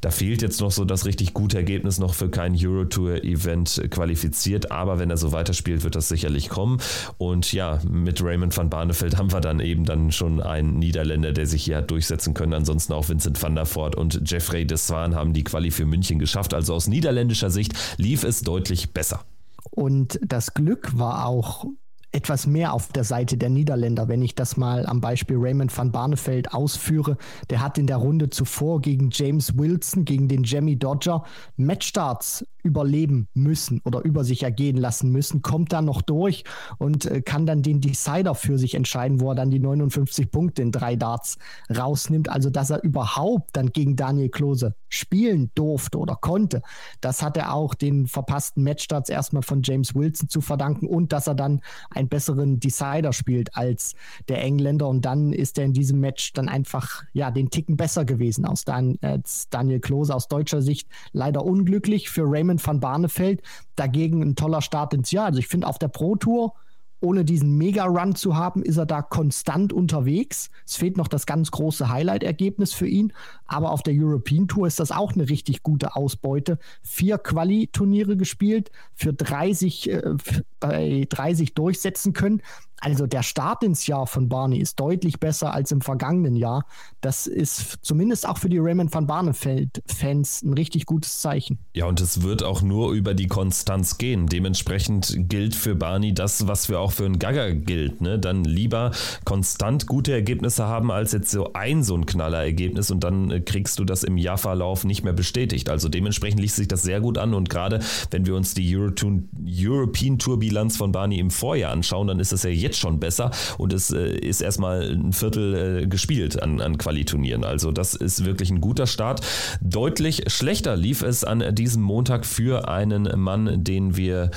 [0.00, 4.98] Da fehlt jetzt noch so das richtig gute Ergebnis noch für kein Eurotour-Event qualifiziert, aber
[4.98, 6.78] wenn er so weiterspielt, wird das sicherlich kommen.
[7.18, 11.46] Und ja, mit Raymond van Barneveld haben wir dann eben dann schon einen Niederländer, der
[11.46, 12.54] sich hier hat durchsetzen können.
[12.54, 16.18] Ansonsten auch Vincent van der Voort und Jeffrey de Swan haben die Quali für München
[16.18, 16.54] geschafft.
[16.54, 19.24] Also aus niederländischer Sicht lief es deutlich besser.
[19.70, 21.66] Und das Glück war auch
[22.12, 25.92] etwas mehr auf der Seite der Niederländer, wenn ich das mal am Beispiel Raymond van
[25.92, 27.16] Barneveld ausführe.
[27.50, 31.24] Der hat in der Runde zuvor gegen James Wilson, gegen den Jamie Dodger
[31.56, 36.44] Matchstarts überleben müssen oder über sich ergehen lassen müssen, kommt dann noch durch
[36.78, 40.62] und äh, kann dann den Decider für sich entscheiden, wo er dann die 59 Punkte
[40.62, 41.38] in drei Darts
[41.74, 42.28] rausnimmt.
[42.28, 46.62] Also, dass er überhaupt dann gegen Daniel Klose spielen durfte oder konnte,
[47.00, 51.26] das hat er auch den verpassten Matchstarts erstmal von James Wilson zu verdanken und dass
[51.26, 53.94] er dann einen besseren Decider spielt als
[54.28, 58.04] der Engländer und dann ist er in diesem Match dann einfach ja den Ticken besser
[58.04, 62.80] gewesen aus Dan als Daniel Klose aus deutscher Sicht leider unglücklich für Raymond Raymond van
[62.80, 63.42] Barneveld.
[63.76, 65.26] Dagegen ein toller Start ins Jahr.
[65.26, 66.54] Also ich finde auf der Pro Tour
[67.02, 70.50] ohne diesen Mega-Run zu haben, ist er da konstant unterwegs.
[70.66, 73.14] Es fehlt noch das ganz große Highlight-Ergebnis für ihn.
[73.46, 76.58] Aber auf der European Tour ist das auch eine richtig gute Ausbeute.
[76.82, 80.14] Vier Quali-Turniere gespielt, für 30, äh,
[80.60, 82.42] bei 30 durchsetzen können.
[82.80, 86.64] Also der Start ins Jahr von Barney ist deutlich besser als im vergangenen Jahr.
[87.02, 91.58] Das ist zumindest auch für die Raymond van Barneveld-Fans ein richtig gutes Zeichen.
[91.74, 94.26] Ja, und es wird auch nur über die Konstanz gehen.
[94.26, 98.00] Dementsprechend gilt für Barney das, was für auch für einen Gagger gilt.
[98.00, 98.18] Ne?
[98.18, 98.92] Dann lieber
[99.24, 103.78] konstant gute Ergebnisse haben, als jetzt so ein so ein Knallerergebnis und dann äh, kriegst
[103.78, 105.68] du das im Jahrverlauf nicht mehr bestätigt.
[105.68, 110.18] Also dementsprechend liest sich das sehr gut an und gerade wenn wir uns die European
[110.18, 113.30] Tour Bilanz von Barney im Vorjahr anschauen, dann ist es ja jetzt jetzt schon besser
[113.58, 117.44] und es äh, ist erstmal ein Viertel äh, gespielt an, an Qualiturnieren.
[117.44, 119.20] Also das ist wirklich ein guter Start.
[119.60, 124.30] Deutlich schlechter lief es an diesem Montag für einen Mann, den wir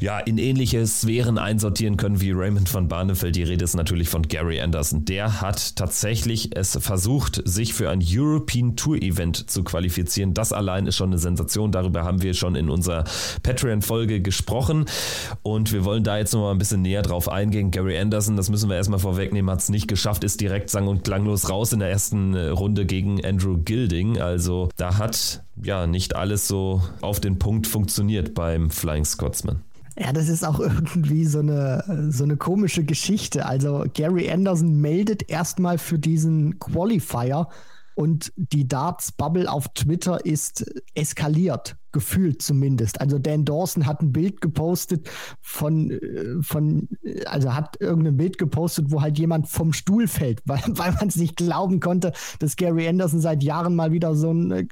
[0.00, 3.34] ja in ähnliche Sphären einsortieren können wie Raymond van Barneveld.
[3.34, 5.04] Die Rede ist natürlich von Gary Anderson.
[5.04, 10.34] Der hat tatsächlich es versucht, sich für ein European Tour Event zu qualifizieren.
[10.34, 11.72] Das allein ist schon eine Sensation.
[11.72, 13.04] Darüber haben wir schon in unserer
[13.42, 14.86] Patreon-Folge gesprochen
[15.42, 18.36] und wir wollen da jetzt noch mal ein bisschen näher drauf eingehen gegen Gary Anderson,
[18.36, 21.72] das müssen wir erstmal vorwegnehmen, hat es nicht geschafft, ist direkt sang- und klanglos raus
[21.72, 24.20] in der ersten äh, Runde gegen Andrew Gilding.
[24.20, 29.62] Also da hat ja nicht alles so auf den Punkt funktioniert beim Flying Scotsman.
[29.96, 33.46] Ja, das ist auch irgendwie so eine, so eine komische Geschichte.
[33.46, 37.48] Also Gary Anderson meldet erstmal für diesen Qualifier
[37.94, 43.00] und die Darts-Bubble auf Twitter ist eskaliert, gefühlt zumindest.
[43.00, 45.08] Also Dan Dawson hat ein Bild gepostet
[45.40, 46.88] von, äh, von
[47.24, 51.16] also hat irgendein Bild gepostet, wo halt jemand vom Stuhl fällt, weil, weil man es
[51.16, 54.66] nicht glauben konnte, dass Gary Anderson seit Jahren mal wieder so ein äh,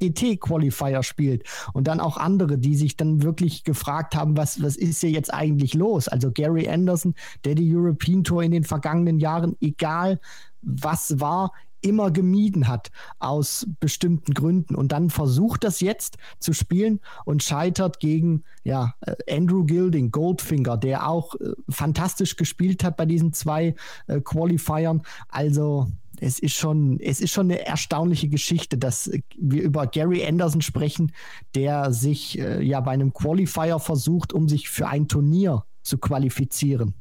[0.00, 1.44] ET-Qualifier spielt.
[1.72, 5.32] Und dann auch andere, die sich dann wirklich gefragt haben, was, was ist hier jetzt
[5.34, 6.08] eigentlich los?
[6.08, 10.20] Also Gary Anderson, der die European Tour in den vergangenen Jahren, egal
[10.62, 11.52] was war,
[11.82, 18.00] immer gemieden hat aus bestimmten Gründen und dann versucht das jetzt zu spielen und scheitert
[18.00, 23.74] gegen ja, äh, Andrew Gilding, Goldfinger, der auch äh, fantastisch gespielt hat bei diesen zwei
[24.06, 25.02] äh, Qualifiern.
[25.28, 25.88] Also
[26.20, 31.12] es ist schon, es ist schon eine erstaunliche Geschichte, dass wir über Gary Anderson sprechen,
[31.54, 36.94] der sich äh, ja bei einem Qualifier versucht, um sich für ein Turnier zu qualifizieren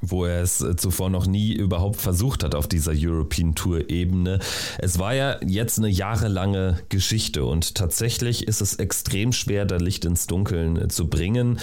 [0.00, 4.38] wo er es zuvor noch nie überhaupt versucht hat auf dieser European Tour Ebene.
[4.78, 10.04] Es war ja jetzt eine jahrelange Geschichte und tatsächlich ist es extrem schwer, da Licht
[10.04, 11.58] ins Dunkeln zu bringen.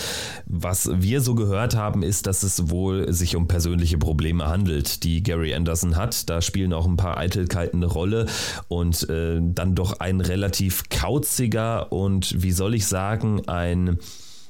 [0.46, 5.24] Was wir so gehört haben, ist, dass es wohl sich um persönliche Probleme handelt, die
[5.24, 6.30] Gary Anderson hat.
[6.30, 8.28] Da spielen auch ein paar Eitelkeiten eine Rolle
[8.68, 13.98] und äh, dann doch ein relativ kauziger und wie soll ich sagen, ein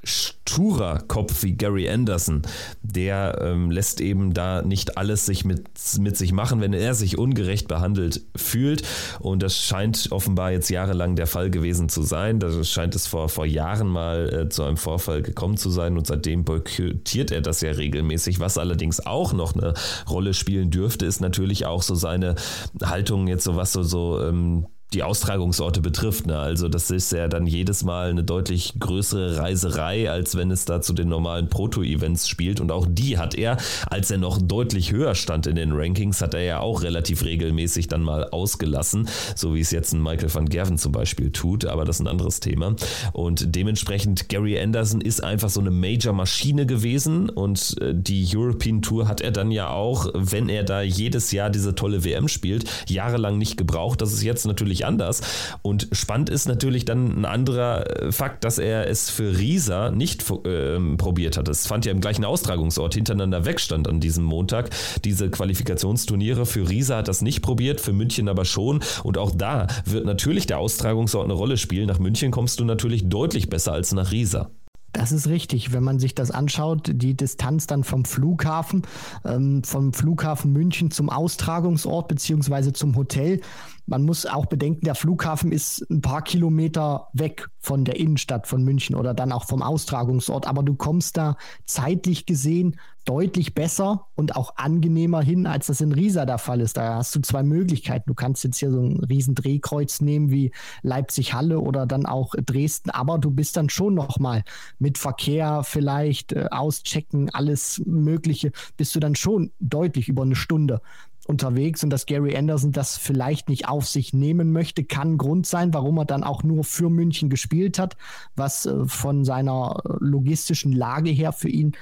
[0.08, 2.41] sturer Kopf wie Gary Anderson,
[2.82, 7.18] der ähm, lässt eben da nicht alles sich mit, mit sich machen, wenn er sich
[7.18, 8.84] ungerecht behandelt fühlt.
[9.20, 12.39] Und das scheint offenbar jetzt jahrelang der Fall gewesen zu sein.
[12.39, 16.08] Da scheint es vor, vor Jahren mal äh, zu einem Vorfall gekommen zu sein und
[16.08, 18.39] seitdem boykottiert er das ja regelmäßig.
[18.39, 19.74] Was allerdings auch noch eine
[20.10, 22.36] Rolle spielen dürfte, ist natürlich auch so seine
[22.82, 26.27] Haltung jetzt so was so, so ähm, die Austragungsorte betrifft.
[26.27, 26.38] Ne?
[26.38, 30.81] Also das ist ja dann jedes Mal eine deutlich größere Reiserei, als wenn es da
[30.81, 32.61] zu den normalen Proto-Events spielt.
[32.61, 33.57] Und auch die hat er,
[33.88, 37.89] als er noch deutlich höher stand in den Rankings, hat er ja auch relativ regelmäßig
[37.89, 41.65] dann mal ausgelassen, so wie es jetzt ein Michael van Gerven zum Beispiel tut.
[41.65, 42.75] Aber das ist ein anderes Thema.
[43.11, 47.29] Und dementsprechend, Gary Anderson ist einfach so eine Major-Maschine gewesen.
[47.29, 51.49] Und äh, die European Tour hat er dann ja auch, wenn er da jedes Jahr
[51.49, 54.01] diese tolle WM spielt, jahrelang nicht gebraucht.
[54.01, 55.21] Das ist jetzt natürlich völlig anders.
[55.61, 60.30] Und spannend ist natürlich dann ein anderer äh, Fakt, dass er es für Riesa nicht
[60.45, 61.47] äh, probiert hat.
[61.47, 64.69] Es fand ja im gleichen Austragungsort hintereinander wegstand an diesem Montag.
[65.03, 68.82] Diese Qualifikationsturniere für Riesa hat das nicht probiert, für München aber schon.
[69.03, 71.88] Und auch da wird natürlich der Austragungsort eine Rolle spielen.
[71.88, 74.49] Nach München kommst du natürlich deutlich besser als nach Riesa.
[74.93, 75.73] Das ist richtig.
[75.73, 78.82] Wenn man sich das anschaut, die Distanz dann vom Flughafen,
[79.25, 83.41] ähm, vom Flughafen München zum Austragungsort beziehungsweise zum Hotel,
[83.88, 88.63] man muss auch bedenken, der Flughafen ist ein paar Kilometer weg von der Innenstadt von
[88.63, 92.77] München oder dann auch vom Austragungsort, aber du kommst da zeitlich gesehen
[93.07, 96.75] deutlich besser und auch angenehmer hin, als das in Riesa der Fall ist.
[96.75, 98.03] Da hast du zwei Möglichkeiten.
[98.07, 102.89] Du kannst jetzt hier so ein riesen Drehkreuz nehmen wie Leipzig-Halle oder dann auch Dresden,
[102.89, 104.43] aber du bist dann schon nochmal
[104.77, 110.81] mit Verkehr vielleicht äh, auschecken, alles Mögliche, bist du dann schon deutlich über eine Stunde
[111.28, 115.73] unterwegs und dass Gary Anderson das vielleicht nicht auf sich nehmen möchte, kann Grund sein,
[115.73, 117.97] warum er dann auch nur für München gespielt hat,
[118.36, 121.73] was äh, von seiner logistischen Lage her für ihn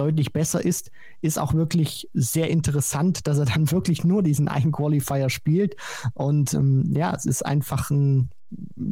[0.00, 0.90] deutlich besser ist,
[1.20, 5.76] ist auch wirklich sehr interessant, dass er dann wirklich nur diesen einen Qualifier spielt.
[6.14, 8.30] Und ähm, ja, es ist einfach ein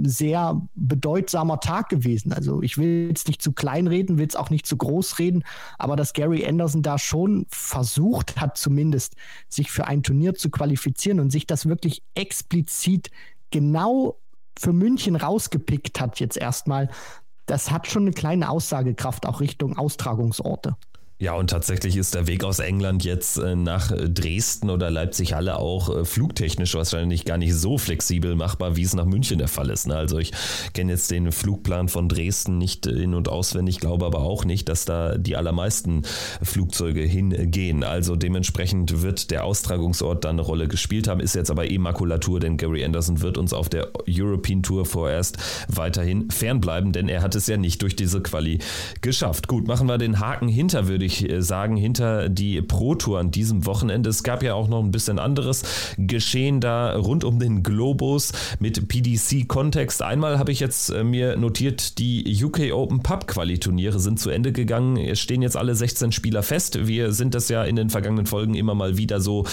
[0.03, 2.33] sehr bedeutsamer Tag gewesen.
[2.33, 5.43] Also ich will jetzt nicht zu klein reden, will es auch nicht zu groß reden,
[5.79, 9.17] aber dass Gary Anderson da schon versucht hat, zumindest
[9.49, 13.11] sich für ein Turnier zu qualifizieren und sich das wirklich explizit
[13.51, 14.21] genau
[14.59, 16.89] für München rausgepickt hat, jetzt erstmal,
[17.47, 20.77] das hat schon eine kleine Aussagekraft auch Richtung Austragungsorte.
[21.21, 25.93] Ja, und tatsächlich ist der Weg aus England jetzt äh, nach Dresden oder Leipzig-Halle auch
[25.93, 29.89] äh, flugtechnisch wahrscheinlich gar nicht so flexibel machbar, wie es nach München der Fall ist.
[29.89, 29.97] Ne?
[29.97, 30.31] Also ich
[30.75, 34.85] kenne jetzt den Flugplan von Dresden nicht in- und auswendig, glaube aber auch nicht, dass
[34.85, 36.03] da die allermeisten
[36.41, 37.83] Flugzeuge hingehen.
[37.83, 42.39] Also dementsprechend wird der Austragungsort da eine Rolle gespielt haben, ist jetzt aber eh Makulatur,
[42.39, 47.35] denn Gary Anderson wird uns auf der European Tour vorerst weiterhin fernbleiben, denn er hat
[47.35, 48.61] es ja nicht durch diese Quali
[49.01, 49.49] geschafft.
[49.49, 53.31] Gut, machen wir den Haken hinter, würde ich äh, sagen, hinter die Pro Tour an
[53.31, 54.11] diesem Wochenende.
[54.11, 55.63] Es gab ja auch noch ein bisschen anderes
[55.97, 60.03] Geschehen da rund um den Globus mit PDC-Kontext.
[60.03, 64.53] Einmal habe ich jetzt äh, mir notiert, die UK Open Pub Quali-Turniere sind zu Ende
[64.53, 64.97] gegangen.
[64.97, 66.87] Es stehen jetzt alle 16 Spieler fest.
[66.87, 69.45] Wir sind das ja in den vergangenen Folgen immer mal wieder so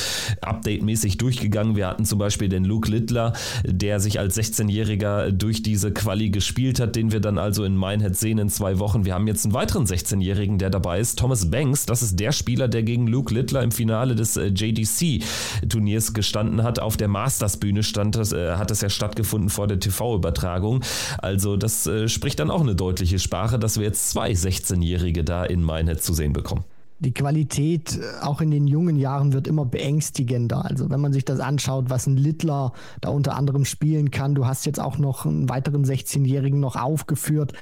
[0.42, 1.76] update-mäßig durchgegangen.
[1.76, 3.34] Wir hatten zum Beispiel den Luke Littler,
[3.64, 8.16] der sich als 16-Jähriger durch diese Quali gespielt hat, den wir dann also in Minehead
[8.16, 9.06] sehen in zwei Wochen.
[9.06, 12.68] Wir haben jetzt einen weiteren 16-Jährigen, der dabei ist, Thomas Banks, das ist der Spieler,
[12.68, 16.80] der gegen Luke Littler im Finale des äh, JDC-Turniers gestanden hat.
[16.80, 20.82] Auf der Masters-Bühne stand das, äh, hat das ja stattgefunden vor der TV-Übertragung.
[21.18, 25.44] Also das äh, spricht dann auch eine deutliche Sprache, dass wir jetzt zwei 16-Jährige da
[25.46, 26.66] in Minehead zu sehen bekommen
[27.00, 30.66] die Qualität auch in den jungen Jahren wird immer beängstigender.
[30.66, 32.72] Also wenn man sich das anschaut, was ein Littler
[33.02, 37.54] da unter anderem spielen kann, du hast jetzt auch noch einen weiteren 16-Jährigen noch aufgeführt.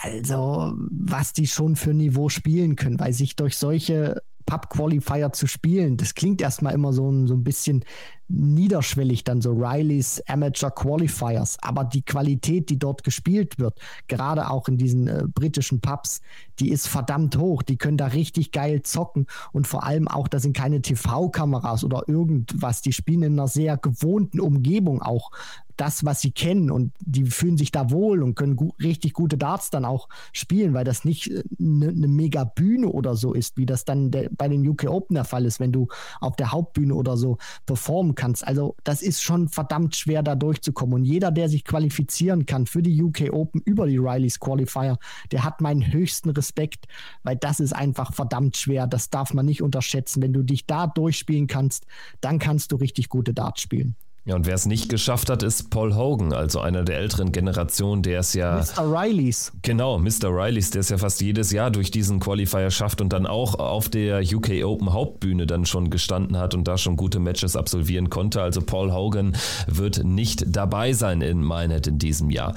[0.00, 5.96] Also, was die schon für Niveau spielen können, weil sich durch solche Pub-Qualifier zu spielen,
[5.96, 7.84] das klingt erstmal immer so ein, so ein bisschen
[8.32, 13.78] niederschwellig dann so Rileys Amateur Qualifiers, aber die Qualität, die dort gespielt wird,
[14.08, 16.20] gerade auch in diesen äh, britischen Pubs,
[16.58, 17.62] die ist verdammt hoch.
[17.62, 22.08] Die können da richtig geil zocken und vor allem auch, da sind keine TV-Kameras oder
[22.08, 22.82] irgendwas.
[22.82, 25.30] Die spielen in einer sehr gewohnten Umgebung auch
[25.76, 29.38] das, was sie kennen und die fühlen sich da wohl und können gu richtig gute
[29.38, 33.56] Darts dann auch spielen, weil das nicht eine äh, ne mega Bühne oder so ist,
[33.56, 35.88] wie das dann bei den UK Open der Fall ist, wenn du
[36.20, 38.46] auf der Hauptbühne oder so performen kannst.
[38.46, 40.94] Also das ist schon verdammt schwer, da durchzukommen.
[40.94, 44.98] Und jeder, der sich qualifizieren kann für die UK Open über die Rileys Qualifier,
[45.30, 46.86] der hat meinen höchsten Respekt,
[47.22, 48.86] weil das ist einfach verdammt schwer.
[48.86, 50.22] Das darf man nicht unterschätzen.
[50.22, 51.86] Wenn du dich da durchspielen kannst,
[52.20, 53.96] dann kannst du richtig gute Darts spielen.
[54.24, 58.04] Ja, und wer es nicht geschafft hat, ist Paul Hogan, also einer der älteren Generationen,
[58.04, 58.54] der es ja.
[58.56, 58.84] Mr.
[58.84, 59.50] Rileys.
[59.62, 60.28] Genau, Mr.
[60.28, 63.88] Rileys, der es ja fast jedes Jahr durch diesen Qualifier schafft und dann auch auf
[63.88, 68.40] der UK Open Hauptbühne dann schon gestanden hat und da schon gute Matches absolvieren konnte.
[68.40, 69.34] Also Paul Hogan
[69.66, 72.54] wird nicht dabei sein in Minehead in diesem Jahr.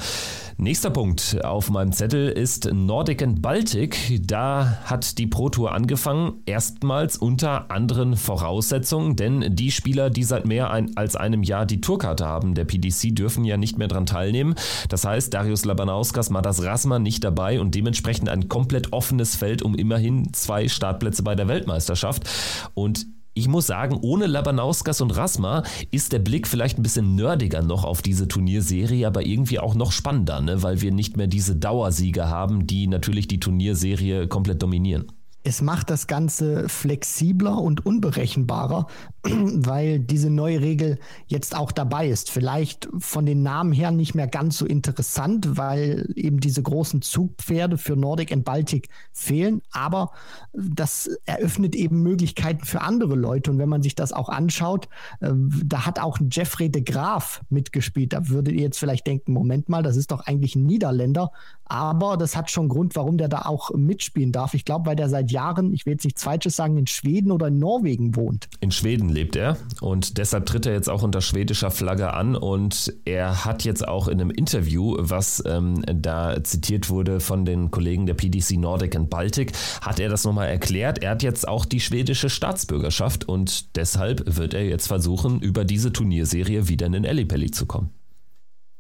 [0.58, 4.22] Nächster Punkt auf meinem Zettel ist Nordic and Baltic.
[4.22, 10.46] Da hat die Pro Tour angefangen, erstmals unter anderen Voraussetzungen, denn die Spieler, die seit
[10.46, 14.56] mehr als einem Jahr die Tourkarte haben, der PDC, dürfen ja nicht mehr daran teilnehmen.
[14.90, 19.76] Das heißt, Darius Labanauskas, Madas Rasma nicht dabei und dementsprechend ein komplett offenes Feld um
[19.76, 22.28] immerhin zwei Startplätze bei der Weltmeisterschaft.
[22.74, 23.06] Und
[23.38, 27.84] ich muss sagen, ohne Labanauskas und Rasma ist der Blick vielleicht ein bisschen nerdiger noch
[27.84, 30.64] auf diese Turnierserie, aber irgendwie auch noch spannender, ne?
[30.64, 35.12] weil wir nicht mehr diese Dauersieger haben, die natürlich die Turnierserie komplett dominieren.
[35.44, 38.88] Es macht das Ganze flexibler und unberechenbarer,
[39.26, 42.30] weil diese neue Regel jetzt auch dabei ist.
[42.30, 47.78] Vielleicht von den Namen her nicht mehr ganz so interessant, weil eben diese großen Zugpferde
[47.78, 49.62] für Nordic und Baltic fehlen.
[49.72, 50.12] Aber
[50.54, 53.52] das eröffnet eben Möglichkeiten für andere Leute.
[53.52, 54.88] Und wenn man sich das auch anschaut,
[55.22, 55.32] äh,
[55.66, 58.14] da hat auch Jeffrey de Graaf mitgespielt.
[58.14, 61.32] Da würdet ihr jetzt vielleicht denken, Moment mal, das ist doch eigentlich ein Niederländer.
[61.66, 64.54] Aber das hat schon Grund, warum der da auch mitspielen darf.
[64.54, 67.48] Ich glaube, weil der seit Jahren, ich will jetzt nichts Falsches sagen, in Schweden oder
[67.48, 68.48] in Norwegen wohnt.
[68.60, 72.94] In Schweden lebt er und deshalb tritt er jetzt auch unter schwedischer Flagge an und
[73.06, 78.06] er hat jetzt auch in einem Interview, was ähm, da zitiert wurde von den Kollegen
[78.06, 81.02] der PDC Nordic and Baltic, hat er das nochmal erklärt.
[81.02, 85.92] Er hat jetzt auch die schwedische Staatsbürgerschaft und deshalb wird er jetzt versuchen, über diese
[85.92, 87.90] Turnierserie wieder in den Ellipelli zu kommen.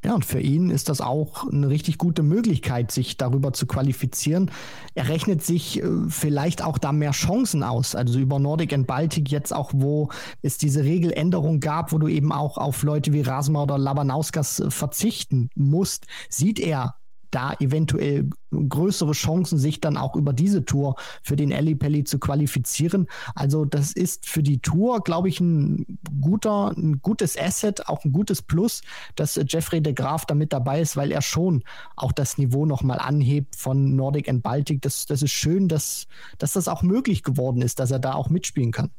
[0.06, 4.51] Ja, und für ihn ist das auch eine richtig gute Möglichkeit, sich darüber zu qualifizieren.
[4.93, 7.95] Er rechnet sich äh, vielleicht auch da mehr Chancen aus.
[7.95, 10.10] Also über Nordic and Baltic jetzt auch, wo
[10.43, 15.49] es diese Regeländerung gab, wo du eben auch auf Leute wie Rasma oder Labanauskas verzichten
[15.56, 16.93] musst, sieht er
[17.36, 22.18] da eventuell größere Chancen, sich dann auch über diese Tour für den Ali Pelli zu
[22.18, 23.08] qualifizieren.
[23.36, 28.14] Also das ist für die Tour, glaube ich, ein guter, ein gutes Asset, auch ein
[28.14, 28.82] gutes Plus,
[29.16, 31.64] dass Jeffrey de Graaf damit dabei ist, weil er schon
[31.98, 34.82] auch das Niveau nochmal anhebt von Nordic and Baltic.
[34.82, 36.08] Das, das ist schön, dass,
[36.38, 38.92] dass das auch möglich geworden ist, dass er da auch mitspielen kann.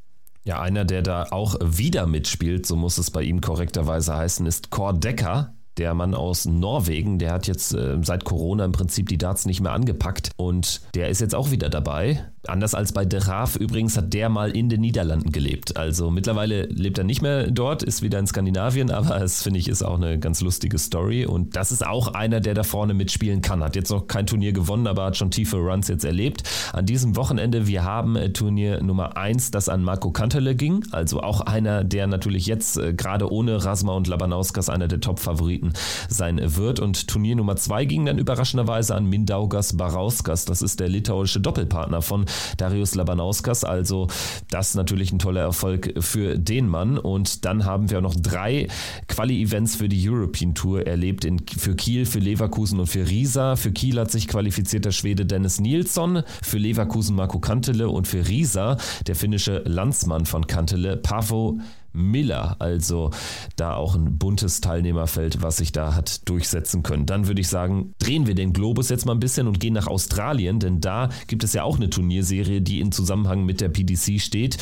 [0.44, 4.70] Ja, einer, der da auch wieder mitspielt, so muss es bei ihm korrekterweise heißen, ist
[4.70, 9.18] Cor Decker der Mann aus Norwegen, der hat jetzt äh, seit Corona im Prinzip die
[9.18, 12.24] Darts nicht mehr angepackt und der ist jetzt auch wieder dabei.
[12.48, 15.76] Anders als bei De Raaf übrigens hat der mal in den Niederlanden gelebt.
[15.76, 19.68] Also mittlerweile lebt er nicht mehr dort, ist wieder in Skandinavien, aber es finde ich
[19.68, 23.42] ist auch eine ganz lustige Story und das ist auch einer, der da vorne mitspielen
[23.42, 23.62] kann.
[23.62, 26.42] Hat jetzt noch kein Turnier gewonnen, aber hat schon tiefe Runs jetzt erlebt.
[26.72, 31.20] An diesem Wochenende, wir haben äh, Turnier Nummer 1, das an Marco Kantele ging, also
[31.20, 35.72] auch einer, der natürlich jetzt äh, gerade ohne Rasma und Labanauskas einer der Top-Favoriten
[36.08, 40.88] sein wird und Turnier Nummer 2 ging dann überraschenderweise an Mindaugas Barauskas, das ist der
[40.88, 42.26] litauische Doppelpartner von
[42.56, 43.64] Darius Labanauskas.
[43.64, 44.08] Also
[44.50, 46.98] das natürlich ein toller Erfolg für den Mann.
[46.98, 48.68] Und dann haben wir noch drei
[49.08, 51.24] Quali-Events für die European Tour erlebt.
[51.24, 53.56] In, für Kiel, für Leverkusen und für Riesa.
[53.56, 58.26] Für Kiel hat sich qualifiziert der Schwede Dennis Nilsson, für Leverkusen Marco Kantele und für
[58.26, 58.76] Riesa
[59.06, 61.58] der finnische Landsmann von Kantele, Pavo
[61.96, 62.56] Miller.
[62.58, 63.10] Also
[63.56, 67.06] da auch ein buntes Teilnehmerfeld, was sich da hat durchsetzen können.
[67.06, 69.86] Dann würde ich sagen, drehen wir den Globus jetzt mal ein bisschen und gehen nach
[69.86, 74.20] Australien, denn da gibt es ja auch eine Turnierserie, die in Zusammenhang mit der PDC
[74.20, 74.58] steht.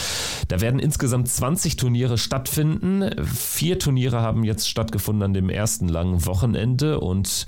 [0.49, 3.11] Da werden insgesamt 20 Turniere stattfinden.
[3.25, 7.47] Vier Turniere haben jetzt stattgefunden an dem ersten langen Wochenende und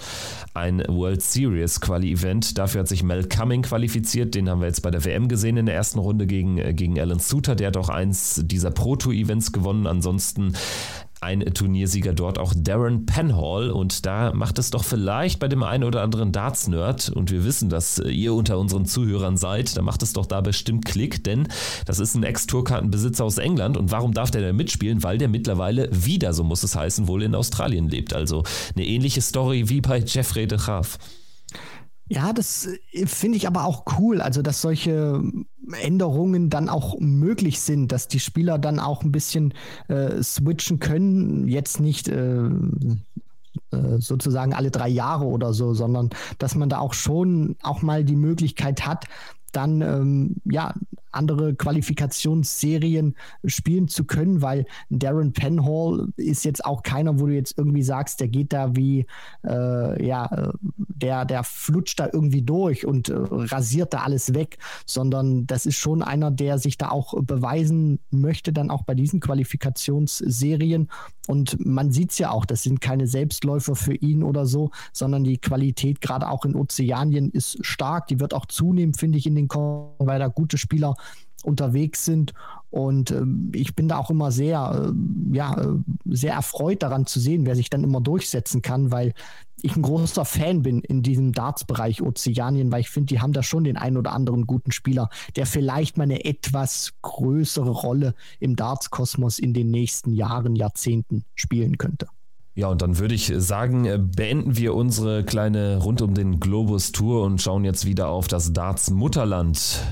[0.54, 2.58] ein World Series Quali-Event.
[2.58, 4.34] Dafür hat sich Mel Cumming qualifiziert.
[4.34, 7.18] Den haben wir jetzt bei der WM gesehen in der ersten Runde gegen, gegen Alan
[7.18, 7.54] Suter.
[7.54, 9.86] Der hat auch eins dieser Pro-Tour-Events gewonnen gewonnen.
[9.86, 10.54] Ansonsten
[11.20, 13.70] ein Turniersieger dort, auch Darren Penhall.
[13.70, 17.70] Und da macht es doch vielleicht bei dem einen oder anderen Darts-Nerd, und wir wissen,
[17.70, 21.48] dass ihr unter unseren Zuhörern seid, da macht es doch da bestimmt Klick, denn
[21.86, 23.76] das ist ein Ex-Tourkartenbesitzer aus England.
[23.76, 25.02] Und warum darf der denn mitspielen?
[25.02, 28.12] Weil der mittlerweile wieder, so muss es heißen, wohl in Australien lebt.
[28.12, 30.98] Also eine ähnliche Story wie bei Jeffrey de Graaf.
[32.08, 35.22] Ja, das äh, finde ich aber auch cool, also dass solche
[35.72, 39.54] Änderungen dann auch möglich sind, dass die Spieler dann auch ein bisschen
[39.88, 42.48] äh, switchen können, jetzt nicht äh,
[43.70, 48.04] äh, sozusagen alle drei Jahre oder so, sondern dass man da auch schon auch mal
[48.04, 49.06] die Möglichkeit hat,
[49.52, 50.74] dann ähm, ja
[51.16, 53.14] andere Qualifikationsserien
[53.44, 58.20] spielen zu können, weil Darren Penhall ist jetzt auch keiner, wo du jetzt irgendwie sagst,
[58.20, 59.06] der geht da wie,
[59.46, 65.46] äh, ja, der, der flutscht da irgendwie durch und äh, rasiert da alles weg, sondern
[65.46, 70.88] das ist schon einer, der sich da auch beweisen möchte, dann auch bei diesen Qualifikationsserien.
[71.26, 75.24] Und man sieht es ja auch, das sind keine Selbstläufer für ihn oder so, sondern
[75.24, 78.06] die Qualität gerade auch in Ozeanien ist stark.
[78.06, 80.94] Die wird auch zunehmen, finde ich, in den Kommen, weil da gute Spieler
[81.46, 82.34] unterwegs sind.
[82.70, 83.22] Und äh,
[83.52, 87.56] ich bin da auch immer sehr, äh, ja, äh, sehr erfreut daran zu sehen, wer
[87.56, 89.14] sich dann immer durchsetzen kann, weil
[89.62, 93.42] ich ein großer Fan bin in diesem Darts-Bereich Ozeanien, weil ich finde, die haben da
[93.42, 98.56] schon den einen oder anderen guten Spieler, der vielleicht mal eine etwas größere Rolle im
[98.56, 102.06] Darts-Kosmos in den nächsten Jahren, Jahrzehnten spielen könnte.
[102.54, 106.90] Ja, und dann würde ich sagen, äh, beenden wir unsere kleine rund um den Globus
[106.90, 109.82] Tour und schauen jetzt wieder auf das Darts Mutterland.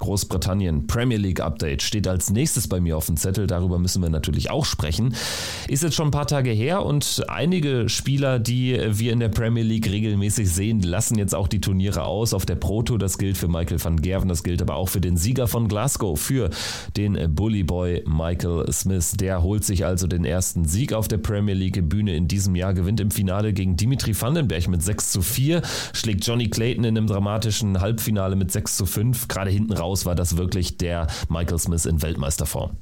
[0.00, 3.46] Großbritannien Premier League Update steht als nächstes bei mir auf dem Zettel.
[3.46, 5.14] Darüber müssen wir natürlich auch sprechen.
[5.68, 9.62] Ist jetzt schon ein paar Tage her und einige Spieler, die wir in der Premier
[9.62, 12.34] League regelmäßig sehen, lassen jetzt auch die Turniere aus.
[12.34, 15.02] Auf der Pro Tour, das gilt für Michael van Gerven, das gilt aber auch für
[15.02, 16.48] den Sieger von Glasgow, für
[16.96, 19.12] den Bully Boy Michael Smith.
[19.12, 22.72] Der holt sich also den ersten Sieg auf der Premier League Bühne in diesem Jahr,
[22.72, 25.60] gewinnt im Finale gegen Dimitri Vandenberg mit 6 zu 4,
[25.92, 30.06] schlägt Johnny Clayton in einem dramatischen Halbfinale mit 6 zu 5, gerade hinten raus raus
[30.06, 32.78] war das wirklich der Michael Smith in Weltmeisterform.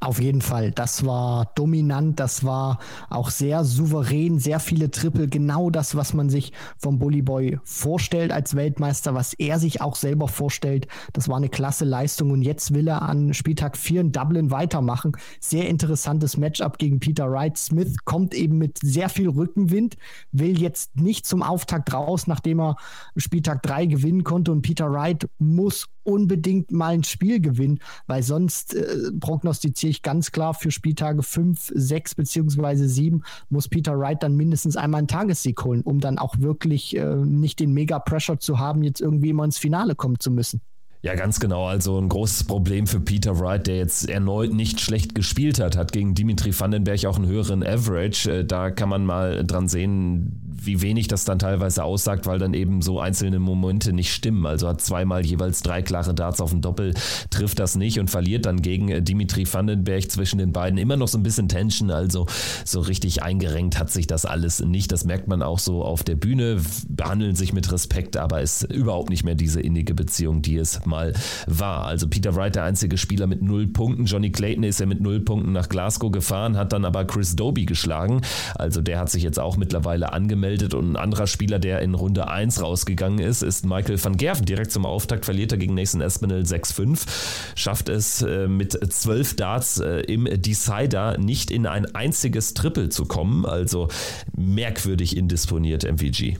[0.00, 0.70] Auf jeden Fall.
[0.70, 2.78] Das war dominant, das war
[3.10, 8.30] auch sehr souverän, sehr viele Triple, genau das, was man sich vom Bully Boy vorstellt
[8.30, 10.86] als Weltmeister, was er sich auch selber vorstellt.
[11.14, 15.16] Das war eine klasse Leistung und jetzt will er an Spieltag 4 in Dublin weitermachen.
[15.40, 17.58] Sehr interessantes Matchup gegen Peter Wright.
[17.58, 19.96] Smith kommt eben mit sehr viel Rückenwind,
[20.30, 22.76] will jetzt nicht zum Auftakt raus, nachdem er
[23.16, 28.74] Spieltag 3 gewinnen konnte und Peter Wright muss unbedingt mal ein Spiel gewinnen, weil sonst
[28.74, 34.36] äh, prognostiziere ich ganz klar für Spieltage 5, 6 beziehungsweise 7 muss Peter Wright dann
[34.36, 38.82] mindestens einmal einen Tagessieg holen, um dann auch wirklich äh, nicht den Mega-Pressure zu haben,
[38.82, 40.60] jetzt irgendwie immer ins Finale kommen zu müssen.
[41.00, 41.66] Ja, ganz genau.
[41.66, 45.92] Also ein großes Problem für Peter Wright, der jetzt erneut nicht schlecht gespielt hat, hat
[45.92, 48.38] gegen Dimitri Vandenberg auch einen höheren Average.
[48.40, 52.52] Äh, da kann man mal dran sehen, wie wenig das dann teilweise aussagt, weil dann
[52.52, 54.44] eben so einzelne Momente nicht stimmen.
[54.44, 56.94] Also hat zweimal jeweils drei klare Darts auf dem Doppel,
[57.30, 61.06] trifft das nicht und verliert dann gegen äh, Dimitri Vandenberg zwischen den beiden immer noch
[61.06, 61.92] so ein bisschen Tension.
[61.92, 62.26] Also
[62.64, 64.90] so richtig eingerenkt hat sich das alles nicht.
[64.90, 69.10] Das merkt man auch so auf der Bühne, behandeln sich mit Respekt, aber ist überhaupt
[69.10, 71.12] nicht mehr diese innige Beziehung, die es mal
[71.46, 71.84] war.
[71.84, 74.06] Also Peter Wright, der einzige Spieler mit null Punkten.
[74.06, 77.64] Johnny Clayton ist ja mit null Punkten nach Glasgow gefahren, hat dann aber Chris Doby
[77.66, 78.22] geschlagen.
[78.56, 82.28] Also der hat sich jetzt auch mittlerweile angemeldet und ein anderer Spieler, der in Runde
[82.28, 84.46] 1 rausgegangen ist, ist Michael van Gerven.
[84.46, 87.06] Direkt zum Auftakt verliert er gegen Nathan Espinel 6-5,
[87.54, 93.04] schafft es äh, mit 12 Darts äh, im Decider nicht in ein einziges Triple zu
[93.04, 93.44] kommen.
[93.44, 93.88] Also
[94.36, 96.38] merkwürdig indisponiert MVG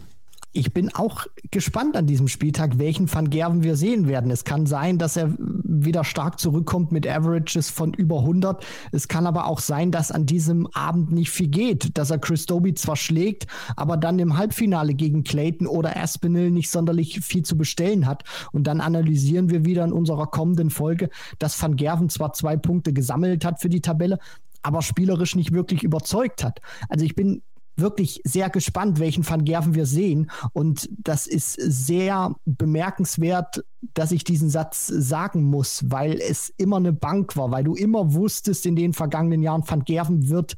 [0.58, 4.30] ich bin auch gespannt an diesem Spieltag, welchen Van Gerven wir sehen werden.
[4.32, 8.66] Es kann sein, dass er wieder stark zurückkommt mit Averages von über 100.
[8.90, 12.46] Es kann aber auch sein, dass an diesem Abend nicht viel geht, dass er Chris
[12.46, 13.46] Doby zwar schlägt,
[13.76, 18.24] aber dann im Halbfinale gegen Clayton oder Aspinall nicht sonderlich viel zu bestellen hat.
[18.50, 22.92] Und dann analysieren wir wieder in unserer kommenden Folge, dass Van Gerven zwar zwei Punkte
[22.92, 24.18] gesammelt hat für die Tabelle,
[24.62, 26.60] aber spielerisch nicht wirklich überzeugt hat.
[26.88, 27.42] Also ich bin
[27.78, 30.30] wirklich sehr gespannt, welchen Van Gerven wir sehen.
[30.52, 33.64] Und das ist sehr bemerkenswert,
[33.94, 38.14] dass ich diesen Satz sagen muss, weil es immer eine Bank war, weil du immer
[38.14, 40.56] wusstest in den vergangenen Jahren, Van Gerven wird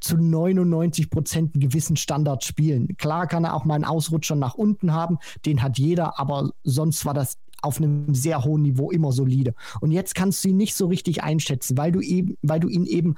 [0.00, 2.96] zu 99 Prozent einen gewissen Standard spielen.
[2.96, 7.04] Klar kann er auch mal einen Ausrutscher nach unten haben, den hat jeder, aber sonst
[7.04, 9.54] war das auf einem sehr hohen Niveau immer solide.
[9.80, 12.86] Und jetzt kannst du ihn nicht so richtig einschätzen, weil du eben, weil du ihn
[12.86, 13.14] eben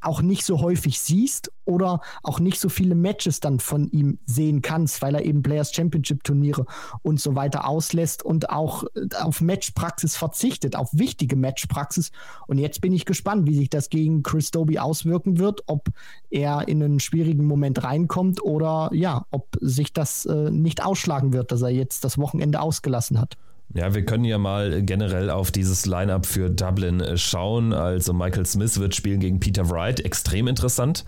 [0.00, 4.62] auch nicht so häufig siehst oder auch nicht so viele Matches dann von ihm sehen
[4.62, 6.64] kannst, weil er eben Players Championship Turniere
[7.02, 12.10] und so weiter auslässt und auch äh, auf Matchpraxis verzichtet, auf wichtige Matchpraxis.
[12.46, 15.88] Und jetzt bin ich gespannt, wie sich das gegen Chris Doby auswirken wird, ob
[16.30, 21.52] er in einen schwierigen Moment reinkommt oder ja, ob sich das äh, nicht ausschlagen wird,
[21.52, 23.36] dass er jetzt das Wochenende ausgelassen hat.
[23.74, 27.74] Ja, wir können ja mal generell auf dieses Lineup für Dublin äh, schauen.
[27.74, 30.00] Also Michael Smith wird spielen gegen Peter Wright.
[30.00, 31.04] Extrem interessant.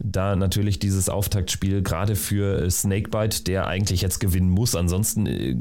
[0.00, 4.74] Da natürlich dieses Auftaktspiel gerade für äh, Snakebite, der eigentlich jetzt gewinnen muss.
[4.74, 5.56] Ansonsten äh,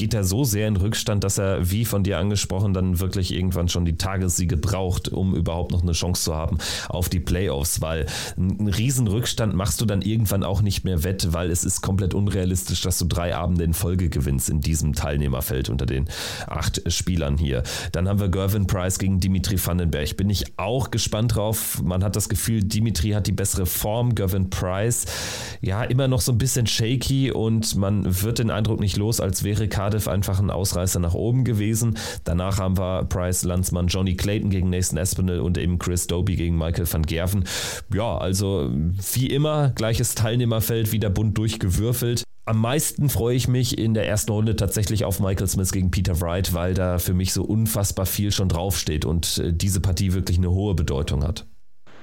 [0.00, 3.68] geht er so sehr in Rückstand, dass er, wie von dir angesprochen, dann wirklich irgendwann
[3.68, 6.56] schon die Tagessiege braucht, um überhaupt noch eine Chance zu haben
[6.88, 8.06] auf die Playoffs, weil
[8.38, 12.14] einen riesen Rückstand machst du dann irgendwann auch nicht mehr wett, weil es ist komplett
[12.14, 16.08] unrealistisch, dass du drei Abende in Folge gewinnst in diesem Teilnehmerfeld unter den
[16.46, 17.62] acht Spielern hier.
[17.92, 20.16] Dann haben wir Gervin Price gegen Dimitri Vandenberg.
[20.16, 21.82] Bin ich auch gespannt drauf.
[21.82, 25.04] Man hat das Gefühl, Dimitri hat die bessere Form, Gervin Price
[25.60, 29.44] ja immer noch so ein bisschen shaky und man wird den Eindruck nicht los, als
[29.44, 31.98] wäre Carter Cardiff einfach ein Ausreißer nach oben gewesen.
[32.22, 36.56] Danach haben wir Price Landsmann Johnny Clayton gegen Nathan Espinel und eben Chris Doby gegen
[36.56, 37.42] Michael van Gerven.
[37.92, 38.70] Ja, also
[39.14, 42.22] wie immer, gleiches Teilnehmerfeld, wieder bunt durchgewürfelt.
[42.44, 46.20] Am meisten freue ich mich in der ersten Runde tatsächlich auf Michael Smith gegen Peter
[46.20, 50.38] Wright, weil da für mich so unfassbar viel schon draufsteht und äh, diese Partie wirklich
[50.38, 51.46] eine hohe Bedeutung hat.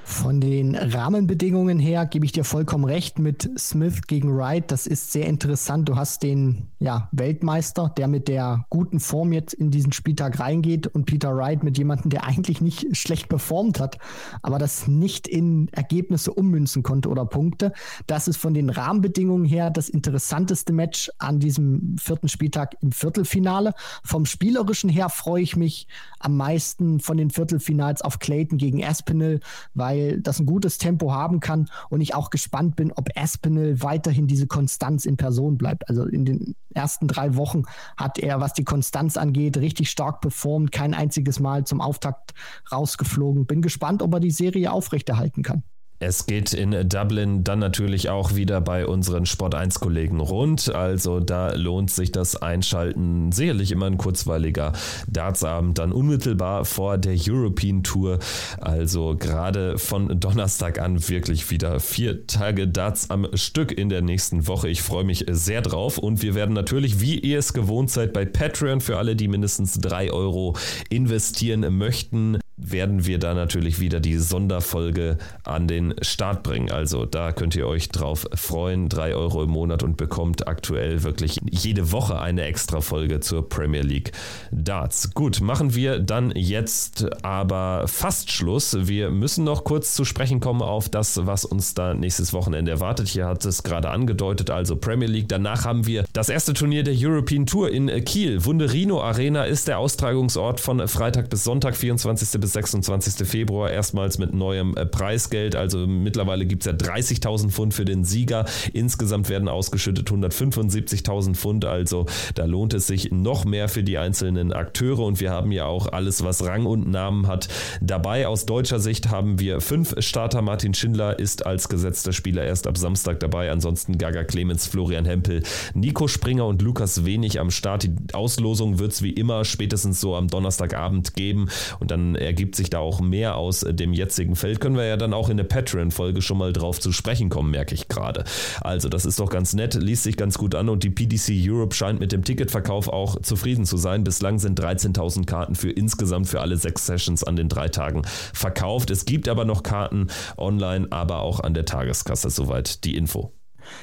[0.10, 4.72] Von den Rahmenbedingungen her gebe ich dir vollkommen recht mit Smith gegen Wright.
[4.72, 5.90] Das ist sehr interessant.
[5.90, 10.88] Du hast den ja, Weltmeister, der mit der guten Form jetzt in diesen Spieltag reingeht
[10.88, 13.98] und Peter Wright mit jemandem, der eigentlich nicht schlecht performt hat,
[14.42, 17.74] aber das nicht in Ergebnisse ummünzen konnte oder Punkte.
[18.08, 23.74] Das ist von den Rahmenbedingungen her das interessanteste Match an diesem vierten Spieltag im Viertelfinale.
[24.06, 25.86] Vom spielerischen her freue ich mich
[26.20, 29.42] am meisten von den Viertelfinals auf Clayton gegen Aspinall,
[29.74, 33.82] weil weil das ein gutes Tempo haben kann und ich auch gespannt bin, ob Aspinall
[33.82, 35.90] weiterhin diese Konstanz in Person bleibt.
[35.90, 37.64] Also in den ersten drei Wochen
[37.96, 42.34] hat er, was die Konstanz angeht, richtig stark performt, kein einziges Mal zum Auftakt
[42.72, 43.46] rausgeflogen.
[43.46, 45.64] Bin gespannt, ob er die Serie aufrechterhalten kann.
[46.00, 50.74] Es geht in Dublin dann natürlich auch wieder bei unseren Sport 1 Kollegen rund.
[50.74, 54.74] Also da lohnt sich das Einschalten sicherlich immer ein kurzweiliger
[55.08, 58.20] Dartsabend dann unmittelbar vor der European Tour.
[58.62, 64.46] Also gerade von Donnerstag an wirklich wieder vier Tage Darts am Stück in der nächsten
[64.46, 64.70] Woche.
[64.70, 68.26] Ich freue mich sehr drauf und wir werden natürlich, wie ihr es gewohnt seid, bei
[68.26, 70.56] Patreon für alle, die mindestens drei Euro
[70.90, 76.72] investieren möchten, werden wir da natürlich wieder die Sonderfolge an den Start bringen.
[76.72, 78.90] Also da könnt ihr euch drauf freuen.
[78.90, 83.84] Drei Euro im Monat und bekommt aktuell wirklich jede Woche eine extra Folge zur Premier
[83.84, 84.12] League
[84.52, 85.14] Darts.
[85.14, 88.76] Gut, machen wir dann jetzt aber fast Schluss.
[88.88, 93.08] Wir müssen noch kurz zu sprechen kommen auf das, was uns da nächstes Wochenende erwartet.
[93.08, 95.30] Hier hat es gerade angedeutet, also Premier League.
[95.30, 98.44] Danach haben wir das erste Turnier der European Tour in Kiel.
[98.46, 102.42] Wunderino Arena ist der Austragungsort von Freitag bis Sonntag, 24.
[102.42, 103.28] bis 26.
[103.28, 105.56] Februar erstmals mit neuem äh, Preisgeld.
[105.56, 108.46] Also mittlerweile gibt es ja 30.000 Pfund für den Sieger.
[108.74, 111.66] Insgesamt werden ausgeschüttet 175.000 Pfund.
[111.66, 115.00] Also da lohnt es sich noch mehr für die einzelnen Akteure.
[115.00, 117.48] Und wir haben ja auch alles, was Rang und Namen hat,
[117.82, 118.28] dabei.
[118.28, 120.42] Aus deutscher Sicht haben wir fünf Starter.
[120.42, 123.52] Martin Schindler ist als gesetzter Spieler erst ab Samstag dabei.
[123.52, 125.44] Ansonsten Gaga Clemens, Florian Hempel,
[125.74, 127.84] Nico Springer und Lukas Wenig am Start.
[127.84, 131.50] Die Auslosung wird es wie immer spätestens so am Donnerstagabend geben.
[131.80, 134.62] Und dann ergibt ergibt sich da auch mehr aus dem jetzigen Feld.
[134.62, 137.74] Können wir ja dann auch in der Patreon-Folge schon mal drauf zu sprechen kommen, merke
[137.74, 138.26] ich gerade.
[138.62, 141.74] Also, das ist doch ganz nett, liest sich ganz gut an und die PDC Europe
[141.74, 144.04] scheint mit dem Ticketverkauf auch zufrieden zu sein.
[144.04, 148.92] Bislang sind 13.000 Karten für insgesamt für alle sechs Sessions an den drei Tagen verkauft.
[148.92, 150.06] Es gibt aber noch Karten
[150.38, 152.30] online, aber auch an der Tageskasse.
[152.30, 153.37] Soweit die Info.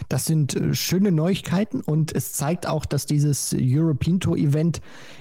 [0.09, 4.81] Das sind äh, schöne Neuigkeiten und es zeigt auch, dass dieses European Tour Event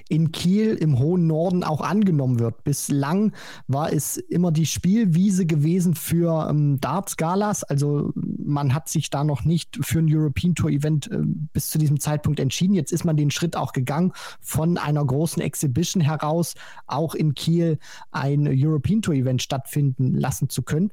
[0.10, 2.64] in Kiel im hohen Norden auch angenommen wird.
[2.64, 3.34] Bislang
[3.68, 7.64] war es immer die Spielwiese gewesen für ähm, Darts-Galas.
[7.64, 11.78] Also man hat sich da noch nicht für ein European Tour Event äh, bis zu
[11.78, 12.76] diesem Zeitpunkt entschieden.
[12.76, 14.12] Jetzt ist man den Schritt auch gegangen,
[14.42, 16.56] von einer großen Exhibition heraus
[16.88, 17.80] auch in Kiel
[18.12, 20.92] ein European Tour Event stattfinden lassen zu können.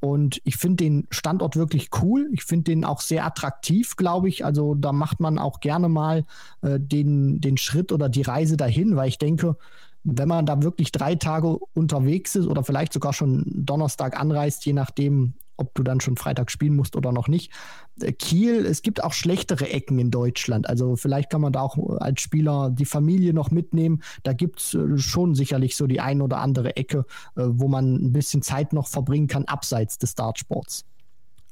[0.00, 2.30] Und ich finde den Standort wirklich cool.
[2.32, 4.44] Ich finde den auch sehr attraktiv, glaube ich.
[4.44, 6.24] Also da macht man auch gerne mal
[6.62, 9.56] äh, den, den Schritt oder die Reise dahin, weil ich denke,
[10.02, 14.72] wenn man da wirklich drei Tage unterwegs ist oder vielleicht sogar schon Donnerstag anreist, je
[14.72, 17.52] nachdem, ob du dann schon Freitag spielen musst oder noch nicht.
[18.00, 20.68] Äh, Kiel, es gibt auch schlechtere Ecken in Deutschland.
[20.68, 24.02] Also vielleicht kann man da auch als Spieler die Familie noch mitnehmen.
[24.22, 27.04] Da gibt es äh, schon sicherlich so die ein oder andere Ecke,
[27.36, 30.84] äh, wo man ein bisschen Zeit noch verbringen kann, abseits des Dartsports.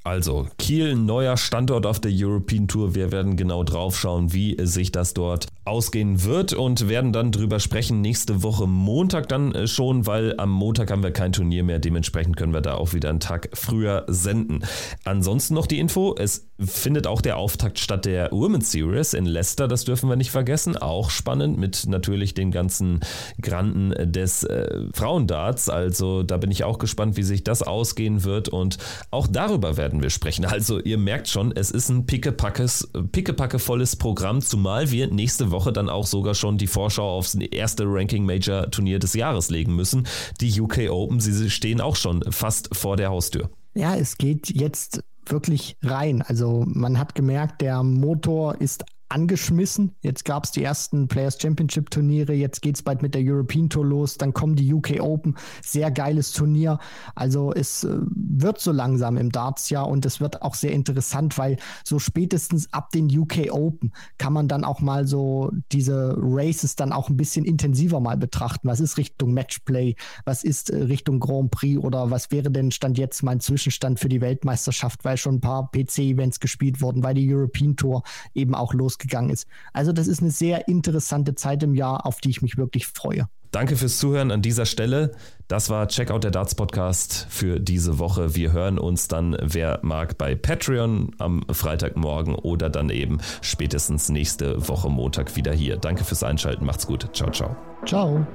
[0.08, 2.94] Also Kiel, neuer Standort auf der European Tour.
[2.94, 7.60] Wir werden genau drauf schauen, wie sich das dort ausgehen wird und werden dann drüber
[7.60, 11.78] sprechen nächste Woche Montag dann äh, schon, weil am Montag haben wir kein Turnier mehr.
[11.78, 14.64] Dementsprechend können wir da auch wieder einen Tag früher senden.
[15.04, 19.68] Ansonsten noch die Info, es findet auch der Auftakt statt der Women's Series in Leicester,
[19.68, 20.76] das dürfen wir nicht vergessen.
[20.76, 23.00] Auch spannend mit natürlich den ganzen
[23.40, 25.68] Granden des äh, Frauendarts.
[25.68, 28.78] Also da bin ich auch gespannt, wie sich das ausgehen wird und
[29.10, 30.44] auch darüber werden wir sprechen.
[30.44, 36.06] Also ihr merkt schon, es ist ein pickepackevolles Programm, zumal wir nächste Woche dann auch
[36.06, 40.06] sogar schon die Vorschau aufs erste Ranking Major Turnier des Jahres legen müssen.
[40.40, 43.50] Die UK Open, sie stehen auch schon fast vor der Haustür.
[43.74, 46.22] Ja, es geht jetzt wirklich rein.
[46.22, 49.94] Also man hat gemerkt, der Motor ist angeschmissen.
[50.02, 53.70] Jetzt gab es die ersten Players Championship Turniere, jetzt geht es bald mit der European
[53.70, 56.78] Tour los, dann kommen die UK Open, sehr geiles Turnier.
[57.14, 61.38] Also es äh, wird so langsam im Darts ja und es wird auch sehr interessant,
[61.38, 66.76] weil so spätestens ab den UK Open kann man dann auch mal so diese Races
[66.76, 68.68] dann auch ein bisschen intensiver mal betrachten.
[68.68, 69.94] Was ist Richtung Matchplay?
[70.24, 74.08] Was ist äh, Richtung Grand Prix oder was wäre denn Stand jetzt mein Zwischenstand für
[74.08, 78.02] die Weltmeisterschaft, weil schon ein paar PC-Events gespielt wurden, weil die European Tour
[78.34, 79.46] eben auch los losgegangen ist.
[79.72, 83.28] Also das ist eine sehr interessante Zeit im Jahr, auf die ich mich wirklich freue.
[83.50, 85.12] Danke fürs Zuhören an dieser Stelle.
[85.48, 88.34] Das war Checkout der Darts Podcast für diese Woche.
[88.34, 94.68] Wir hören uns dann, wer mag, bei Patreon am Freitagmorgen oder dann eben spätestens nächste
[94.68, 95.78] Woche Montag wieder hier.
[95.78, 96.66] Danke fürs Einschalten.
[96.66, 97.08] Macht's gut.
[97.14, 97.56] Ciao, ciao.
[97.86, 98.26] Ciao.